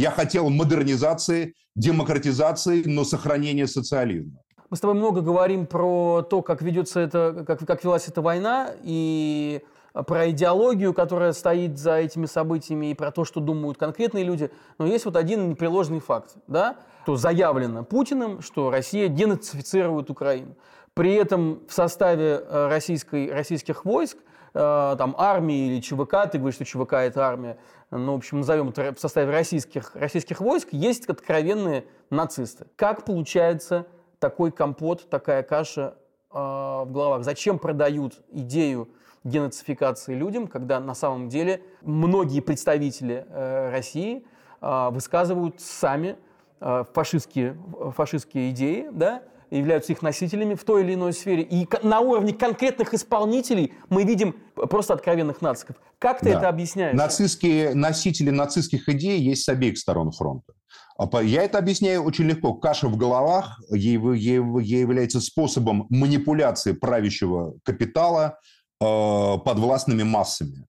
Я 0.00 0.10
хотел 0.10 0.48
модернизации, 0.48 1.52
демократизации, 1.74 2.84
но 2.86 3.04
сохранения 3.04 3.66
социализма. 3.66 4.32
Мы 4.70 4.78
с 4.78 4.80
тобой 4.80 4.96
много 4.96 5.20
говорим 5.20 5.66
про 5.66 6.22
то, 6.22 6.40
как 6.40 6.62
ведется 6.62 7.00
это, 7.00 7.44
как, 7.46 7.66
как 7.66 7.84
велась 7.84 8.08
эта 8.08 8.22
война, 8.22 8.70
и 8.82 9.60
про 9.92 10.30
идеологию, 10.30 10.94
которая 10.94 11.34
стоит 11.34 11.78
за 11.78 11.96
этими 11.96 12.24
событиями, 12.24 12.92
и 12.92 12.94
про 12.94 13.10
то, 13.10 13.26
что 13.26 13.40
думают 13.40 13.76
конкретные 13.76 14.24
люди. 14.24 14.50
Но 14.78 14.86
есть 14.86 15.04
вот 15.04 15.16
один 15.16 15.50
непреложный 15.50 16.00
факт, 16.00 16.34
да, 16.46 16.78
что 17.02 17.16
заявлено 17.16 17.84
Путиным, 17.84 18.40
что 18.40 18.70
Россия 18.70 19.08
денацифицирует 19.08 20.08
Украину. 20.08 20.56
При 20.94 21.12
этом 21.12 21.60
в 21.68 21.74
составе 21.74 22.42
э, 22.42 22.68
российской, 22.68 23.30
российских 23.30 23.84
войск 23.84 24.16
Э, 24.52 24.96
там, 24.98 25.14
армии 25.16 25.68
или 25.68 25.80
ЧВК, 25.80 26.30
ты 26.30 26.38
говоришь, 26.38 26.56
что 26.56 26.64
ЧВК– 26.64 26.92
это 26.94 27.24
армия, 27.24 27.56
ну, 27.90 28.14
в 28.14 28.16
общем, 28.16 28.38
назовем 28.38 28.70
это 28.70 28.92
в 28.94 29.00
составе 29.00 29.30
российских, 29.30 29.94
российских 29.94 30.40
войск, 30.40 30.68
есть 30.72 31.06
откровенные 31.06 31.84
нацисты. 32.10 32.66
Как 32.76 33.04
получается 33.04 33.86
такой 34.18 34.50
компот, 34.50 35.08
такая 35.08 35.42
каша 35.42 35.94
э, 36.30 36.34
в 36.34 36.88
головах? 36.90 37.24
Зачем 37.24 37.58
продают 37.58 38.20
идею 38.32 38.88
денацификации 39.22 40.14
людям, 40.14 40.48
когда 40.48 40.80
на 40.80 40.94
самом 40.94 41.28
деле 41.28 41.62
многие 41.82 42.40
представители 42.40 43.26
э, 43.28 43.70
России 43.70 44.24
э, 44.60 44.88
высказывают 44.90 45.60
сами 45.60 46.16
э, 46.60 46.84
фашистские, 46.92 47.56
фашистские 47.94 48.50
идеи, 48.50 48.88
да, 48.90 49.22
являются 49.50 49.92
их 49.92 50.02
носителями 50.02 50.54
в 50.54 50.64
той 50.64 50.82
или 50.82 50.94
иной 50.94 51.12
сфере. 51.12 51.42
И 51.42 51.68
на 51.82 52.00
уровне 52.00 52.32
конкретных 52.32 52.94
исполнителей 52.94 53.72
мы 53.88 54.04
видим 54.04 54.36
просто 54.54 54.94
откровенных 54.94 55.40
нациков. 55.40 55.76
Как 55.98 56.20
ты 56.20 56.32
да. 56.32 56.38
это 56.38 56.48
объясняешь? 56.48 56.96
Нацистские 56.96 57.74
носители 57.74 58.30
нацистских 58.30 58.88
идей 58.88 59.20
есть 59.20 59.44
с 59.44 59.48
обеих 59.48 59.78
сторон 59.78 60.12
фронта. 60.12 60.52
А 60.96 61.22
я 61.22 61.42
это 61.44 61.58
объясняю 61.58 62.02
очень 62.02 62.26
легко. 62.26 62.54
Каша 62.54 62.88
в 62.88 62.96
головах 62.96 63.58
ей, 63.70 63.94
является 63.96 65.20
способом 65.20 65.86
манипуляции 65.88 66.72
правящего 66.72 67.54
капитала 67.64 68.38
э, 68.80 68.84
под 68.84 69.58
властными 69.58 70.02
массами. 70.02 70.66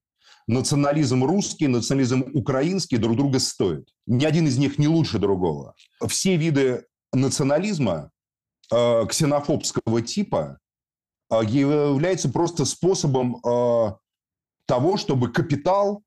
Национализм 0.48 1.24
русский, 1.24 1.68
национализм 1.68 2.26
украинский 2.34 2.98
друг 2.98 3.18
друга 3.18 3.40
стоят. 3.40 3.84
Ни 4.08 4.26
один 4.26 4.48
из 4.48 4.58
них 4.58 4.80
не 4.80 4.88
лучше 4.88 5.20
другого. 5.20 5.76
Все 6.08 6.38
виды 6.38 6.86
национализма 7.14 8.10
Э, 8.72 9.06
ксенофобского 9.06 10.02
типа 10.02 10.58
э, 11.30 11.42
является 11.46 12.30
просто 12.30 12.64
способом 12.64 13.36
э, 13.46 13.92
того, 14.66 14.98
чтобы 14.98 15.32
капитал 15.32 16.04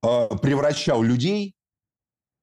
превращал 0.00 1.00
людей 1.00 1.54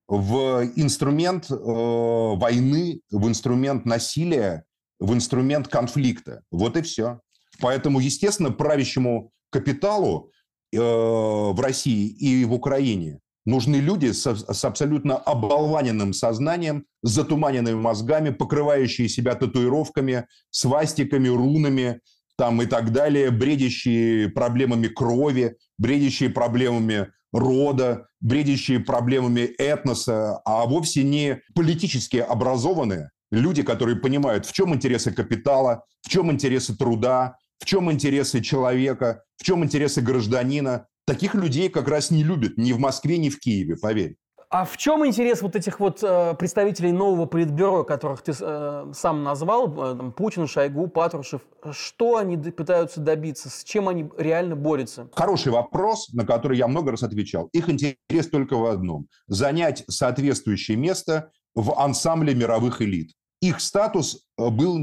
в 0.07 0.63
инструмент 0.77 1.49
войны, 1.49 3.01
в 3.11 3.27
инструмент 3.27 3.85
насилия, 3.85 4.63
в 4.97 5.13
инструмент 5.13 5.67
конфликта. 5.67 6.41
Вот 6.51 6.77
и 6.77 6.81
все. 6.81 7.19
Поэтому, 7.59 7.99
естественно, 7.99 8.51
правящему 8.51 9.33
капиталу 9.49 10.31
в 10.71 11.61
России 11.61 12.07
и 12.07 12.45
в 12.45 12.53
Украине 12.53 13.19
Нужны 13.45 13.77
люди 13.77 14.11
с, 14.11 14.25
с 14.25 14.65
абсолютно 14.65 15.17
оболваненным 15.17 16.13
сознанием, 16.13 16.85
с 17.03 17.11
затуманенными 17.11 17.75
мозгами, 17.75 18.29
покрывающие 18.31 19.09
себя 19.09 19.35
татуировками, 19.35 20.27
свастиками, 20.51 21.29
рунами 21.29 22.01
там, 22.37 22.61
и 22.61 22.65
так 22.65 22.91
далее, 22.91 23.31
бредящие 23.31 24.29
проблемами 24.29 24.87
крови, 24.87 25.57
бредящие 25.77 26.29
проблемами 26.29 27.07
рода, 27.33 28.07
бредящие 28.21 28.79
проблемами 28.79 29.41
этноса, 29.41 30.41
а 30.45 30.65
вовсе 30.65 31.03
не 31.03 31.41
политически 31.53 32.17
образованные 32.17 33.11
люди, 33.31 33.61
которые 33.61 33.97
понимают, 33.97 34.45
в 34.45 34.53
чем 34.53 34.73
интересы 34.73 35.11
капитала, 35.11 35.83
в 36.01 36.09
чем 36.09 36.31
интересы 36.31 36.75
труда, 36.75 37.37
в 37.59 37.65
чем 37.65 37.91
интересы 37.91 38.41
человека, 38.41 39.23
в 39.37 39.43
чем 39.43 39.63
интересы 39.63 40.01
гражданина, 40.01 40.87
Таких 41.09 41.33
людей 41.33 41.69
как 41.69 41.87
раз 41.87 42.11
не 42.11 42.23
любят 42.23 42.55
ни 42.57 42.71
в 42.71 42.77
Москве, 42.77 43.17
ни 43.17 43.29
в 43.29 43.39
Киеве, 43.39 43.75
поверь. 43.77 44.15
А 44.51 44.63
в 44.63 44.77
чем 44.77 45.03
интерес 45.07 45.41
вот 45.41 45.55
этих 45.55 45.79
вот 45.79 46.03
э, 46.03 46.35
представителей 46.35 46.91
нового 46.91 47.25
политбюро, 47.25 47.83
которых 47.83 48.21
ты 48.21 48.31
э, 48.39 48.91
сам 48.93 49.23
назвал, 49.23 49.73
э, 49.95 50.11
Путин, 50.11 50.45
Шойгу, 50.45 50.87
Патрушев? 50.87 51.41
Что 51.71 52.17
они 52.17 52.37
пытаются 52.37 52.99
добиться? 52.99 53.49
С 53.49 53.63
чем 53.63 53.89
они 53.89 54.07
реально 54.19 54.55
борются? 54.55 55.09
Хороший 55.15 55.51
вопрос, 55.51 56.13
на 56.13 56.27
который 56.27 56.59
я 56.59 56.67
много 56.67 56.91
раз 56.91 57.01
отвечал. 57.01 57.49
Их 57.53 57.71
интерес 57.71 58.27
только 58.29 58.53
в 58.53 58.67
одном– 58.67 59.07
занять 59.27 59.83
соответствующее 59.89 60.77
место 60.77 61.31
в 61.55 61.73
ансамбле 61.79 62.35
мировых 62.35 62.83
элит. 62.83 63.13
Их 63.41 63.61
статус 63.61 64.27
был 64.37 64.77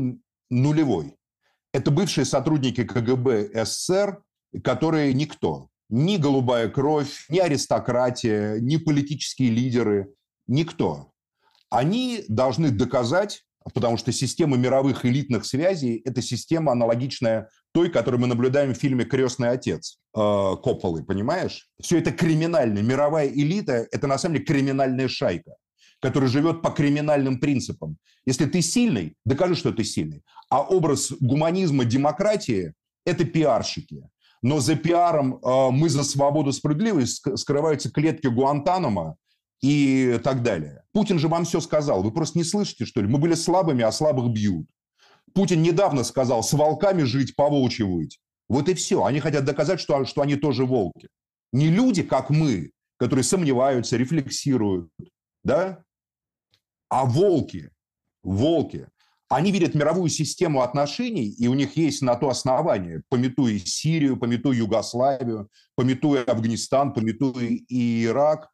нулевой. 0.51 1.15
Это 1.73 1.93
бывшие 1.93 2.25
сотрудники 2.25 2.83
КГБ 2.83 3.65
СССР, 3.65 4.23
которые 4.65 5.15
никто 5.15 5.69
ни 5.89 6.17
голубая 6.17 6.69
кровь, 6.69 7.27
ни 7.29 7.39
аристократия, 7.39 8.59
ни 8.61 8.77
политические 8.77 9.51
лидеры, 9.51 10.13
никто. 10.47 11.13
Они 11.71 12.25
должны 12.29 12.71
доказать, 12.71 13.43
потому 13.75 13.97
что 13.97 14.13
система 14.13 14.57
мировых 14.57 15.05
элитных 15.05 15.45
связей– 15.45 16.01
это 16.05 16.23
система 16.23 16.73
аналогичная 16.73 17.49
той, 17.73 17.91
которую 17.91 18.21
мы 18.21 18.27
наблюдаем 18.27 18.75
в 18.75 18.79
фильме 18.79 19.05
«Крестный 19.05 19.51
отец» 19.51 19.99
э, 20.15 20.19
Копполы, 20.19 21.05
понимаешь? 21.05 21.69
Все 21.81 21.99
это 21.99 22.13
криминально. 22.13 22.79
Мировая 22.81 23.29
элита– 23.29 23.87
это 23.91 24.07
на 24.07 24.19
самом 24.19 24.37
деле 24.37 24.47
криминальная 24.47 25.09
шайка 25.09 25.53
которая 25.99 26.29
живет 26.29 26.61
по 26.61 26.71
криминальным 26.71 27.41
принципам. 27.41 27.97
Если 28.27 28.45
ты 28.45 28.61
сильный, 28.61 29.15
докажи, 29.25 29.55
что 29.55 29.73
ты 29.73 29.83
сильный. 29.83 30.23
А 30.51 30.63
образ 30.63 31.11
гуманизма, 31.21 31.87
демократии– 31.87 32.75
это 33.07 33.25
пиарщики 33.25 34.07
но 34.43 34.61
за 34.61 34.77
пиаром 34.77 35.37
э, 35.37 35.71
«мы 35.71 35.89
за 35.89 36.05
свободу, 36.05 36.53
справедливость» 36.53 37.23
скрываются 37.39 37.91
клетки 37.91 38.27
Гуантанамо 38.27 39.17
и 39.63 40.21
так 40.23 40.43
далее. 40.43 40.85
Путин 40.93 41.19
же 41.19 41.29
вам 41.29 41.45
все 41.45 41.61
сказал. 41.61 42.03
Вы 42.03 42.13
просто 42.13 42.39
не 42.39 42.45
слышите, 42.45 42.85
что 42.85 43.01
ли? 43.01 43.09
Мы 43.09 43.19
были 43.19 43.35
слабыми, 43.35 43.83
а 43.83 43.93
слабых 43.93 44.33
бьют. 44.33 44.67
Путин 45.35 45.63
недавно 45.63 46.05
сказал, 46.05 46.43
с 46.43 46.53
волками 46.53 47.03
жить, 47.03 47.37
по. 47.37 47.49
Вот 48.49 48.69
и 48.69 48.75
все. 48.75 49.05
Они 49.05 49.21
хотят 49.21 49.45
доказать, 49.45 49.81
что, 49.81 50.05
что 50.05 50.23
они 50.23 50.37
тоже 50.37 50.65
волки. 50.65 51.09
Не 51.53 51.69
люди, 51.69 52.03
как 52.03 52.31
мы, 52.31 52.71
которые 52.97 53.25
сомневаются, 53.25 53.97
рефлексируют, 53.97 54.91
да? 55.43 55.83
А 56.89 57.05
волки, 57.05 57.71
волки, 58.23 58.89
они 59.29 59.51
видят 59.51 59.75
мировую 59.75 60.09
систему 60.09 60.63
отношений, 60.63 61.29
и 61.29 61.49
у 61.49 61.55
них 61.55 61.77
есть 61.77 62.03
на 62.03 62.15
то 62.15 62.29
основание, 62.29 63.03
пометуя 63.09 63.59
Сирию, 63.59 64.17
пометуя 64.17 64.57
Югославию, 64.57 65.49
пометуя 65.75 66.23
Афганистан, 66.23 66.93
пометуя 66.93 67.49
и 67.49 68.05
Ирак, 68.05 68.49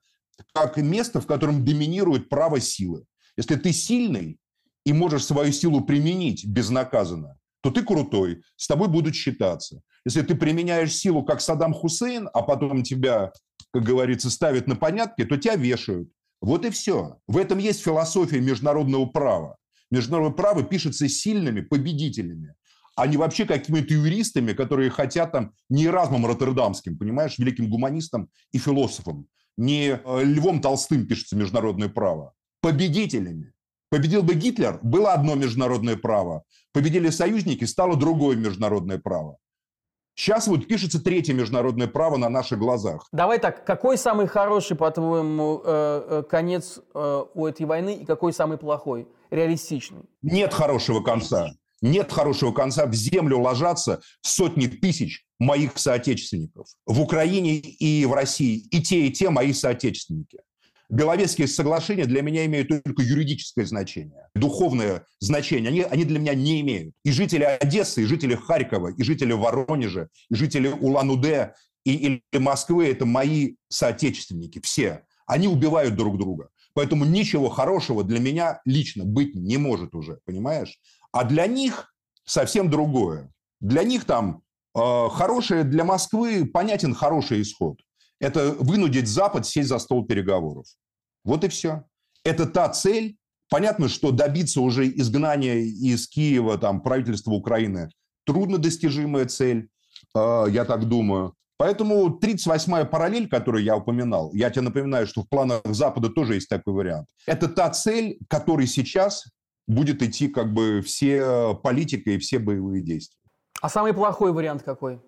как 0.55 0.79
место, 0.79 1.20
в 1.20 1.27
котором 1.27 1.64
доминирует 1.64 2.29
право 2.29 2.59
силы. 2.59 3.05
Если 3.37 3.57
ты 3.57 3.73
сильный 3.73 4.39
и 4.85 4.93
можешь 4.93 5.27
свою 5.27 5.53
силу 5.53 5.83
применить 5.83 6.47
безнаказанно, 6.47 7.37
то 7.62 7.70
ты 7.70 7.83
крутой, 7.83 8.43
с 8.57 8.66
тобой 8.66 8.89
будут 8.89 9.14
считаться. 9.14 9.83
Если 10.05 10.23
ты 10.23 10.35
применяешь 10.35 10.95
силу, 10.95 11.23
как 11.23 11.41
Саддам 11.41 11.73
Хусейн, 11.75 12.29
а 12.33 12.43
потом 12.43 12.83
тебя, 12.83 13.33
как 13.73 13.85
говорится, 13.85 14.31
ставят 14.31 14.66
на 14.66 14.75
понятки, 14.75 15.25
то 15.25 15.37
тебя 15.37 15.55
вешают. 15.55 16.11
Вот 16.41 16.64
и 16.64 16.70
все. 16.70 17.18
В 17.29 17.37
этом 17.37 17.59
есть 17.59 17.83
философия 17.83 18.41
международного 18.41 19.07
права. 19.07 19.57
Международное 19.93 20.34
право 20.34 20.62
пишется 20.62 21.07
сильными 21.07 21.61
победителями, 21.61 22.55
а 22.97 23.07
не 23.07 23.18
вообще 23.18 23.45
какими-то 23.45 23.93
юристами, 23.93 24.55
которые 24.55 24.88
хотят 24.88 25.32
там 25.32 25.53
не 25.68 25.84
Эразмом 25.84 26.24
Роттердамским, 26.24 26.97
понимаешь, 26.97 27.38
великим 27.38 27.68
гуманистом 27.68 28.30
и 28.53 28.59
философом, 28.59 29.26
не 29.59 30.01
э, 30.03 30.24
Львом 30.24 30.62
Толстым 30.62 31.07
пишется 31.07 31.36
международное 31.36 31.90
право. 31.90 32.32
Победителями. 32.62 33.53
Победил 33.90 34.22
бы 34.22 34.34
Гитлер, 34.34 34.80
было 34.82 35.12
одно 35.12 35.34
международное 35.34 35.99
право. 35.99 36.45
Победили 36.72 37.11
союзники, 37.11 37.64
стало 37.64 37.95
другое 37.95 38.36
международное 38.36 38.99
право. 38.99 39.36
Сейчас 40.15 40.47
вот 40.47 40.67
пишется 40.67 41.03
третье 41.03 41.33
международное 41.33 41.87
право 41.87 42.17
на 42.17 42.29
наших 42.29 42.59
глазах. 42.59 43.07
Давай 43.13 43.39
так, 43.39 43.65
какой 43.65 43.97
самый 43.97 44.27
хороший, 44.27 44.77
по-твоему, 44.77 45.63
э, 45.65 46.03
э, 46.09 46.23
конец 46.29 46.81
у 46.95 47.47
этой 47.47 47.67
войны 47.67 47.97
и 47.97 48.05
какой 48.05 48.33
самый 48.33 48.59
плохой, 48.59 49.09
реалистичный? 49.31 50.03
Нет 50.21 50.53
хорошего 50.53 51.01
конца. 51.01 51.51
Нет 51.83 52.13
хорошего 52.13 52.53
конца. 52.53 52.87
В 52.87 52.95
землю 52.95 53.41
ложатся 53.41 54.01
сотни 54.21 54.69
тысяч 54.69 55.27
моих 55.41 55.77
соотечественников. 55.77 56.69
В 56.87 57.01
Украине 57.01 57.57
и 57.57 58.07
в 58.07 58.13
России 58.13 58.59
и 58.71 58.81
те, 58.81 59.07
и 59.07 59.13
те 59.13 59.31
мои 59.31 59.53
соотечественники. 59.53 60.39
Беловежские 60.93 61.49
соглашения 61.49 62.05
для 62.05 62.20
меня 62.20 62.45
имеют 62.45 62.68
только 62.68 63.03
юридическое 63.03 63.64
значение. 63.64 64.28
Духовное 64.34 65.07
значение 65.20 65.70
они, 65.70 65.80
они 65.80 66.05
для 66.05 66.18
меня 66.18 66.34
не 66.34 66.61
имеют. 66.61 66.95
И 67.03 67.11
жители 67.12 67.45
Одессы, 67.45 68.03
и 68.03 68.05
жители 68.05 68.34
Харькова, 68.34 68.88
и 68.88 69.03
жители 69.03 69.32
Воронежа, 69.32 70.09
и 70.28 70.34
жители 70.34 70.68
Улан-Удэ, 70.68 71.55
и, 71.86 71.95
или 71.95 72.22
Москвы– 72.34 72.88
это 72.90 73.07
мои 73.07 73.55
соотечественники, 73.70 74.61
все. 74.62 75.07
Они 75.24 75.49
убивают 75.49 75.97
друг 75.97 76.18
друга. 76.18 76.51
Поэтому 76.74 77.07
ничего 77.07 77.49
хорошего 77.49 78.05
для 78.05 78.20
меня 78.20 78.61
лично 78.66 79.07
быть 79.07 79.34
не 79.34 79.57
может 79.57 79.95
уже, 79.95 80.18
понимаешь? 80.26 80.78
А 81.11 81.24
для 81.24 81.47
них 81.47 81.95
совсем 82.26 82.68
другое. 82.68 83.32
Для 83.61 83.82
них 83.82 84.05
там 84.05 84.43
э, 84.74 85.09
хорошее, 85.11 85.64
для 85.64 85.84
Москвы 85.84 86.45
понятен 86.45 86.95
хороший 86.95 87.40
исход. 87.40 87.78
Это 88.23 88.53
вынудить 88.53 89.09
Запад 89.09 89.47
сесть 89.47 89.68
за 89.68 89.81
стол 89.81 90.07
переговоров. 90.07 90.66
Вот 91.25 91.43
и 91.43 91.49
все. 91.49 91.85
Это 92.25 92.47
та 92.47 92.68
цель. 92.68 93.16
Понятно, 93.51 93.89
что 93.89 94.12
добиться 94.12 94.61
уже 94.61 94.89
изгнания 94.89 95.57
из 95.57 96.09
Киева 96.09 96.57
там, 96.57 96.81
правительства 96.83 97.33
Украины 97.33 97.91
труднодостижимая 98.25 99.27
цель, 99.27 99.68
э, 100.14 100.45
я 100.51 100.64
так 100.64 100.89
думаю. 100.89 101.35
Поэтому 101.57 102.16
38-я 102.20 102.85
параллель, 102.85 103.29
которую 103.29 103.64
я 103.64 103.77
упоминал, 103.77 104.33
я 104.35 104.51
тебе 104.51 104.62
напоминаю, 104.62 105.09
что 105.09 105.23
в 105.23 105.29
планах 105.29 105.62
Запада 105.64 106.09
тоже 106.09 106.35
есть 106.35 106.49
такой 106.49 106.75
вариант. 106.75 107.09
Это 107.27 107.49
та 107.49 107.70
цель, 107.70 108.18
которой 108.29 108.68
сейчас 108.68 109.25
будет 109.66 110.01
идти 110.01 110.29
как 110.29 110.53
бы 110.55 110.81
все 110.81 111.55
политика 111.55 112.11
и 112.11 112.18
все 112.18 112.39
боевые 112.39 112.83
действия. 112.83 113.18
А 113.61 113.68
самый 113.68 113.93
плохой 113.93 114.33
вариант 114.33 114.62
какой? 114.62 115.01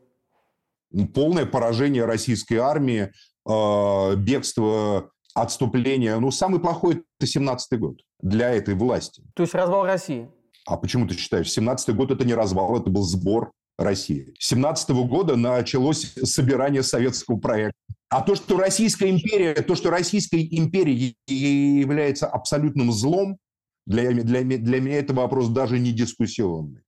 Полное 1.15 1.47
поражение 1.47 2.05
российской 2.05 2.57
армии, 2.57 3.11
э, 3.49 4.17
бегство 4.17 5.11
отступление. 5.35 6.19
Ну, 6.19 6.31
самый 6.31 6.61
плохой– 6.61 7.03
это 7.19 7.29
17-й 7.29 7.77
год 7.77 8.01
для 8.21 8.51
этой 8.51 8.75
власти. 8.75 9.23
То 9.35 9.43
есть 9.43 9.55
развал 9.55 9.85
России? 9.85 10.29
А 10.67 10.77
почему 10.77 11.07
ты 11.07 11.15
считаешь? 11.15 11.47
17-й 11.47 11.93
год– 11.93 12.11
это 12.13 12.25
не 12.25 12.35
развал, 12.35 12.79
это 12.79 12.89
был 12.89 13.03
сбор 13.03 13.53
России. 13.77 14.33
17 14.39 14.91
-го 14.91 15.05
года 15.05 15.37
началось 15.37 16.15
собирание 16.23 16.83
советского 16.83 17.39
проекта. 17.39 17.79
А 18.09 18.23
то, 18.23 18.37
что 18.37 18.57
Российская 18.57 19.11
империя, 19.11 19.55
то, 19.55 19.75
что 19.75 19.91
Российская 19.91 20.41
империя 20.41 21.15
является 21.27 22.27
абсолютным 22.29 22.93
злом, 22.93 23.39
для, 23.87 24.13
для, 24.13 24.43
для 24.43 24.81
меня 24.81 24.99
это 24.99 25.13
вопрос 25.13 25.49
даже 25.49 25.79
не 25.79 25.93
дискуссионный. 25.93 26.84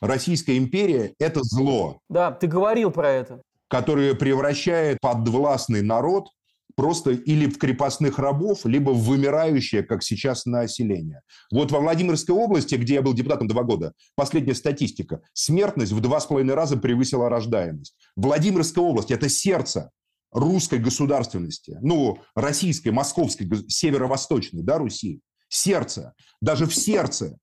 Российская 0.00 0.56
империя– 0.58 1.14
это 1.18 1.40
зло. 1.42 2.00
Да, 2.08 2.30
ты 2.30 2.46
говорил 2.46 2.90
про 2.90 3.10
это. 3.10 3.42
Которое 3.68 4.14
превращает 4.14 4.98
подвластный 5.00 5.82
народ 5.82 6.28
просто 6.76 7.10
или 7.12 7.46
в 7.46 7.58
крепостных 7.58 8.18
рабов, 8.18 8.64
либо 8.64 8.90
в 8.90 9.02
вымирающее, 9.04 9.82
как 9.82 10.02
сейчас, 10.02 10.44
население. 10.44 11.22
Вот 11.50 11.72
во 11.72 11.80
Владимирской 11.80 12.34
области, 12.34 12.74
где 12.74 12.94
я 12.94 13.02
был 13.02 13.14
депутатом 13.14 13.48
два 13.48 13.62
года, 13.62 13.92
последняя 14.14 14.54
статистика, 14.54 15.22
смертность 15.32 15.92
в 15.92 16.00
два 16.00 16.20
с 16.20 16.26
половиной 16.26 16.54
раза 16.54 16.76
превысила 16.76 17.28
рождаемость. 17.28 17.96
Владимирская 18.14 18.84
область– 18.84 19.10
это 19.12 19.28
сердце 19.28 19.90
русской 20.32 20.78
государственности, 20.78 21.78
ну, 21.80 22.18
российской, 22.34 22.90
московской, 22.90 23.48
северо-восточной, 23.68 24.62
да, 24.62 24.76
Руси. 24.78 25.20
Сердце. 25.48 26.12
Даже 26.42 26.66
в 26.66 26.74
сердце, 26.74 27.38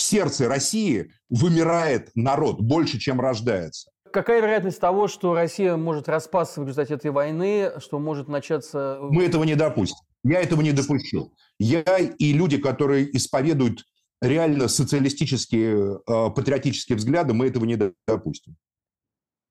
в 0.00 0.02
сердце 0.02 0.48
России 0.48 1.12
вымирает 1.28 2.10
народ 2.14 2.58
больше, 2.58 2.98
чем 2.98 3.20
рождается. 3.20 3.90
Какая 4.10 4.40
вероятность 4.40 4.80
того, 4.80 5.08
что 5.08 5.34
Россия 5.34 5.76
может 5.76 6.08
распасться 6.08 6.62
в 6.62 6.64
результате 6.64 6.94
этой 6.94 7.10
войны, 7.10 7.72
что 7.78 7.98
может 7.98 8.26
начаться... 8.26 8.98
Мы 9.02 9.24
этого 9.26 9.44
не 9.44 9.56
допустим. 9.56 9.98
Я 10.24 10.40
этого 10.40 10.62
не 10.62 10.72
допущу. 10.72 11.34
Я 11.58 11.98
и 11.98 12.32
люди, 12.32 12.56
которые 12.56 13.14
исповедуют 13.14 13.84
реально 14.22 14.68
социалистические, 14.68 16.00
э, 16.06 16.30
патриотические 16.34 16.96
взгляды, 16.96 17.34
мы 17.34 17.48
этого 17.48 17.66
не 17.66 17.76
допустим. 18.08 18.56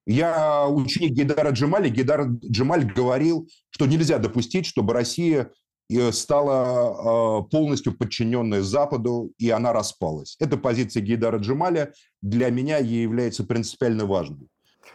Я 0.08 0.68
ученик 0.68 1.12
Гейдара 1.12 1.52
Джемали. 1.52 1.90
Гейдар 1.90 2.26
Джемаль 2.44 2.92
говорил, 2.92 3.48
что 3.70 3.86
нельзя 3.86 4.18
допустить, 4.18 4.66
чтобы 4.66 4.94
Россия 4.94 5.44
э, 5.44 5.50
стала 6.12 7.42
э, 7.42 7.50
полностью 7.50 7.94
подчиненной 7.98 8.62
Западу, 8.62 9.32
и 9.38 9.50
она 9.50 9.74
распалась. 9.74 10.36
Эта 10.40 10.58
позиция 10.58 11.02
Гейдара 11.02 11.38
Джемаля 11.40 11.94
для 12.22 12.50
меня 12.50 12.78
является 12.78 13.44
принципиально 13.44 14.06
важной. 14.06 14.48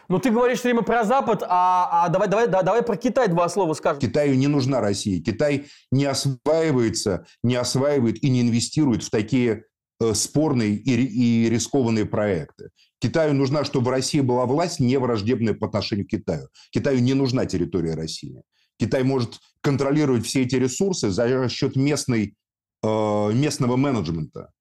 Ну, 0.07 0.19
ты 0.19 0.29
говоришь 0.29 0.59
все 0.59 0.69
время 0.69 0.83
про 0.83 1.03
Запад, 1.03 1.43
а, 1.47 2.05
а 2.05 2.09
давай, 2.09 2.27
давай, 2.27 2.47
да, 2.47 2.61
давай 2.61 2.83
про 2.83 2.95
Китай 2.95 3.27
два 3.27 3.49
слова 3.49 3.73
скажем. 3.73 3.99
Китаю 3.99 4.35
не 4.35 4.47
нужна 4.47 4.79
Россия. 4.79 5.21
Китай 5.21 5.65
не 5.91 6.05
осваивается, 6.05 7.25
не 7.43 7.55
осваивает 7.55 8.23
и 8.23 8.29
не 8.29 8.41
инвестирует 8.41 9.03
в 9.03 9.09
такие 9.09 9.63
э, 9.99 10.13
спорные 10.13 10.75
и, 10.75 10.91
и 10.91 11.49
рискованные 11.49 12.05
проекты. 12.05 12.69
Китаю 12.99 13.33
нужна, 13.33 13.63
чтобы 13.63 13.87
в 13.87 13.89
России 13.89 14.19
была 14.21 14.45
власть 14.45 14.79
не 14.79 14.97
враждебная 14.97 15.53
по 15.53 15.67
отношению 15.67 16.05
к 16.05 16.09
Китаю. 16.09 16.47
Китаю 16.71 16.99
не 16.99 17.13
нужна 17.13 17.45
территория 17.45 17.95
России. 17.95 18.41
Китай 18.77 19.03
может 19.03 19.39
контролировать 19.65 20.25
все 20.27 20.43
эти 20.43 20.55
ресурсы 20.55 21.09
за 21.09 21.49
счет 21.49 21.75
местной, 21.75 22.35
э, 22.83 23.31
местного 23.33 23.75
менеджмента. 23.75 24.51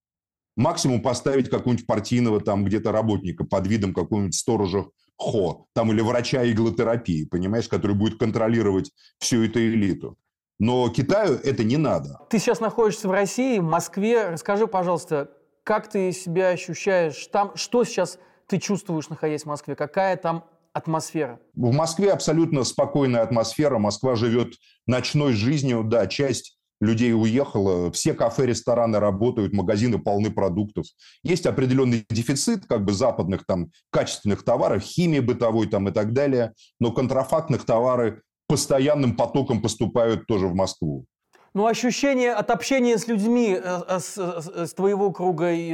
Максимум 0.56 1.02
поставить 1.02 1.50
какого-нибудь 1.50 1.86
партийного 1.86 2.40
там 2.40 2.64
где-то 2.64 2.90
работника 2.90 3.44
под 3.44 3.66
видом 3.66 3.92
какого-нибудь 3.92 4.34
сторожа 4.34 4.86
ХО, 5.18 5.66
там 5.74 5.92
или 5.92 6.00
врача 6.00 6.50
иглотерапии, 6.50 7.26
понимаешь, 7.26 7.68
который 7.68 7.94
будет 7.94 8.18
контролировать 8.18 8.92
всю 9.18 9.44
эту 9.44 9.58
элиту. 9.58 10.16
Но 10.58 10.88
Китаю 10.88 11.34
это 11.34 11.64
не 11.64 11.76
надо. 11.76 12.20
Ты 12.30 12.38
сейчас 12.38 12.60
находишься 12.60 13.06
в 13.06 13.10
России, 13.10 13.58
в 13.58 13.64
Москве. 13.64 14.30
Расскажи, 14.30 14.66
пожалуйста, 14.66 15.30
как 15.64 15.90
ты 15.90 16.12
себя 16.12 16.48
ощущаешь 16.48 17.26
там? 17.26 17.54
Что 17.56 17.84
сейчас 17.84 18.18
ты 18.46 18.58
чувствуешь, 18.58 19.10
находясь 19.10 19.42
в 19.42 19.46
Москве? 19.46 19.74
Какая 19.74 20.16
там 20.16 20.44
атмосфера? 20.74 21.40
В 21.54 21.72
Москве 21.72 22.12
абсолютно 22.12 22.64
спокойная 22.64 23.22
атмосфера. 23.22 23.78
Москва 23.78 24.16
живет 24.16 24.54
ночной 24.86 25.32
жизнью. 25.32 25.84
Да, 25.84 26.06
часть 26.06 26.58
людей 26.80 27.14
уехало, 27.14 27.90
все 27.92 28.12
кафе, 28.14 28.46
рестораны 28.46 28.98
работают, 28.98 29.52
магазины 29.52 29.98
полны 29.98 30.30
продуктов. 30.30 30.84
Есть 31.22 31.46
определенный 31.46 32.04
дефицит 32.10 32.66
как 32.66 32.84
бы 32.84 32.92
западных 32.92 33.46
там 33.46 33.70
качественных 33.90 34.44
товаров, 34.44 34.82
химии 34.82 35.20
бытовой 35.20 35.68
там 35.68 35.88
и 35.88 35.92
так 35.92 36.12
далее, 36.12 36.52
но 36.80 36.92
контрафактных 36.92 37.64
товары 37.64 38.22
постоянным 38.46 39.16
потоком 39.16 39.62
поступают 39.62 40.26
тоже 40.26 40.46
в 40.46 40.54
Москву. 40.54 41.06
Ну, 41.54 41.68
ощущение 41.68 42.32
от 42.32 42.50
общения 42.50 42.98
с 42.98 43.06
людьми, 43.06 43.56
э, 43.56 43.82
э, 43.88 44.00
с, 44.00 44.16
с, 44.16 44.70
с 44.70 44.74
твоего 44.74 45.12
круга 45.12 45.52
э, 45.52 45.64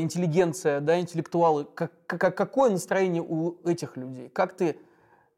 интеллигенция, 0.00 0.80
да, 0.80 1.00
интеллектуалы, 1.00 1.64
как, 1.64 1.92
как, 2.06 2.36
какое 2.36 2.72
настроение 2.72 3.22
у 3.22 3.56
этих 3.64 3.96
людей? 3.96 4.28
Как 4.30 4.56
ты, 4.56 4.76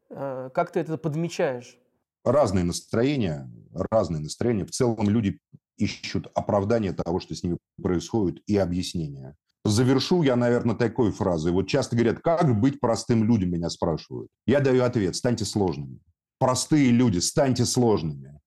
как 0.09 0.71
ты 0.71 0.79
это 0.79 0.97
подмечаешь? 0.97 1.77
Разные 2.23 2.63
настроения, 2.63 3.47
разные 3.73 4.21
настроения. 4.21 4.65
В 4.65 4.71
целом 4.71 5.07
люди 5.07 5.39
ищут 5.77 6.31
оправдание 6.33 6.91
того, 6.91 7.19
что 7.19 7.35
с 7.35 7.43
ними 7.43 7.57
происходит, 7.79 8.41
и 8.47 8.57
объяснения. 8.57 9.35
Завершу 9.65 10.23
я, 10.23 10.35
наверное, 10.35 10.75
такой 10.75 11.11
фразой. 11.11 11.51
Вот 11.51 11.67
часто 11.67 11.95
говорят, 11.95 12.19
как 12.21 12.59
быть 12.59 12.79
простым 12.79 13.23
людям, 13.23 13.51
меня 13.51 13.69
спрашивают. 13.69 14.29
Я 14.47 14.61
даю 14.61 14.83
ответ, 14.83 15.15
станьте 15.15 15.45
сложными. 15.45 15.99
Простые 16.39 16.89
люди, 16.89 17.19
станьте 17.19 17.65
сложными 17.65 18.39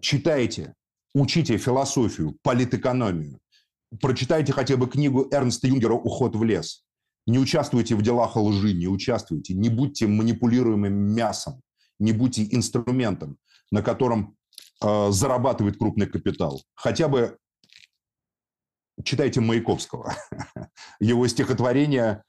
читайте, 0.00 0.74
учите 1.14 1.58
философию, 1.58 2.36
политэкономию, 2.42 3.38
прочитайте 4.00 4.52
хотя 4.52 4.76
бы 4.76 4.88
книгу 4.88 5.28
Эрнста 5.30 5.66
Юнгера 5.68 5.94
«Уход 5.94 6.36
в 6.36 6.44
лес». 6.44 6.84
Не 7.26 7.38
участвуйте 7.38 7.94
в 7.94 8.02
делах 8.02 8.36
лжи, 8.36 8.72
не 8.72 8.88
участвуйте, 8.88 9.54
не 9.54 9.68
будьте 9.68 10.06
манипулируемым 10.06 10.92
мясом, 10.92 11.60
не 11.98 12.12
будьте 12.12 12.46
инструментом, 12.50 13.36
на 13.70 13.82
котором 13.82 14.36
э, 14.82 15.10
зарабатывает 15.10 15.78
крупный 15.78 16.06
капитал. 16.06 16.62
Хотя 16.74 17.08
бы 17.08 17.36
читайте 19.04 19.40
Маяковского. 19.40 20.14
Его 21.00 21.28
стихотворение 21.28 22.22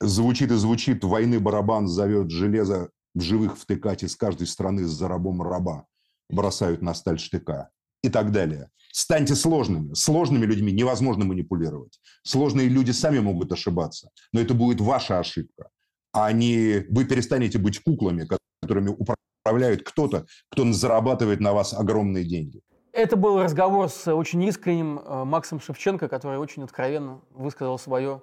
звучит 0.00 0.50
и 0.50 0.56
звучит 0.56 1.02
«Войны 1.02 1.40
барабан 1.40 1.88
зовет 1.88 2.30
железо 2.30 2.90
в 3.14 3.22
живых 3.22 3.58
втыкать 3.58 4.02
из 4.02 4.14
каждой 4.14 4.46
страны 4.46 4.84
за 4.84 5.08
рабом 5.08 5.42
раба» 5.42 5.86
бросают 6.28 6.82
на 6.82 6.94
сталь 6.94 7.18
штыка 7.18 7.70
и 8.02 8.08
так 8.08 8.32
далее. 8.32 8.70
Станьте 8.92 9.34
сложными. 9.34 9.94
Сложными 9.94 10.46
людьми 10.46 10.72
невозможно 10.72 11.24
манипулировать. 11.24 12.00
Сложные 12.22 12.68
люди 12.68 12.92
сами 12.92 13.18
могут 13.18 13.52
ошибаться, 13.52 14.10
но 14.32 14.40
это 14.40 14.54
будет 14.54 14.80
ваша 14.80 15.18
ошибка. 15.18 15.68
А 16.12 16.32
не 16.32 16.86
вы 16.88 17.04
перестанете 17.04 17.58
быть 17.58 17.82
куклами, 17.82 18.26
которыми 18.62 18.88
управляет 18.88 19.82
кто-то, 19.82 20.26
кто 20.50 20.72
зарабатывает 20.72 21.40
на 21.40 21.52
вас 21.52 21.74
огромные 21.74 22.24
деньги. 22.24 22.62
Это 22.92 23.16
был 23.16 23.42
разговор 23.42 23.90
с 23.90 24.10
очень 24.10 24.42
искренним 24.44 24.98
э, 24.98 25.24
Максом 25.24 25.60
Шевченко, 25.60 26.08
который 26.08 26.38
очень 26.38 26.62
откровенно 26.62 27.20
высказал 27.30 27.78
свое, 27.78 28.22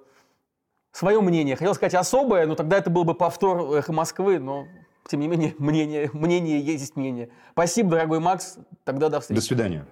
свое 0.90 1.20
мнение. 1.20 1.54
Хотел 1.54 1.74
сказать 1.76 1.94
особое, 1.94 2.44
но 2.48 2.56
тогда 2.56 2.78
это 2.78 2.90
был 2.90 3.04
бы 3.04 3.14
повтор 3.14 3.76
«Эхо 3.76 3.92
Москвы», 3.92 4.40
но 4.40 4.66
тем 5.08 5.20
не 5.20 5.28
менее, 5.28 5.54
мнение, 5.58 6.10
мнение 6.12 6.60
есть 6.60 6.96
мнение. 6.96 7.30
Спасибо, 7.52 7.90
дорогой 7.90 8.20
Макс. 8.20 8.58
Тогда 8.84 9.08
до 9.08 9.20
встречи. 9.20 9.40
До 9.40 9.46
свидания. 9.46 9.86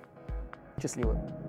Счастливо. 0.81 1.42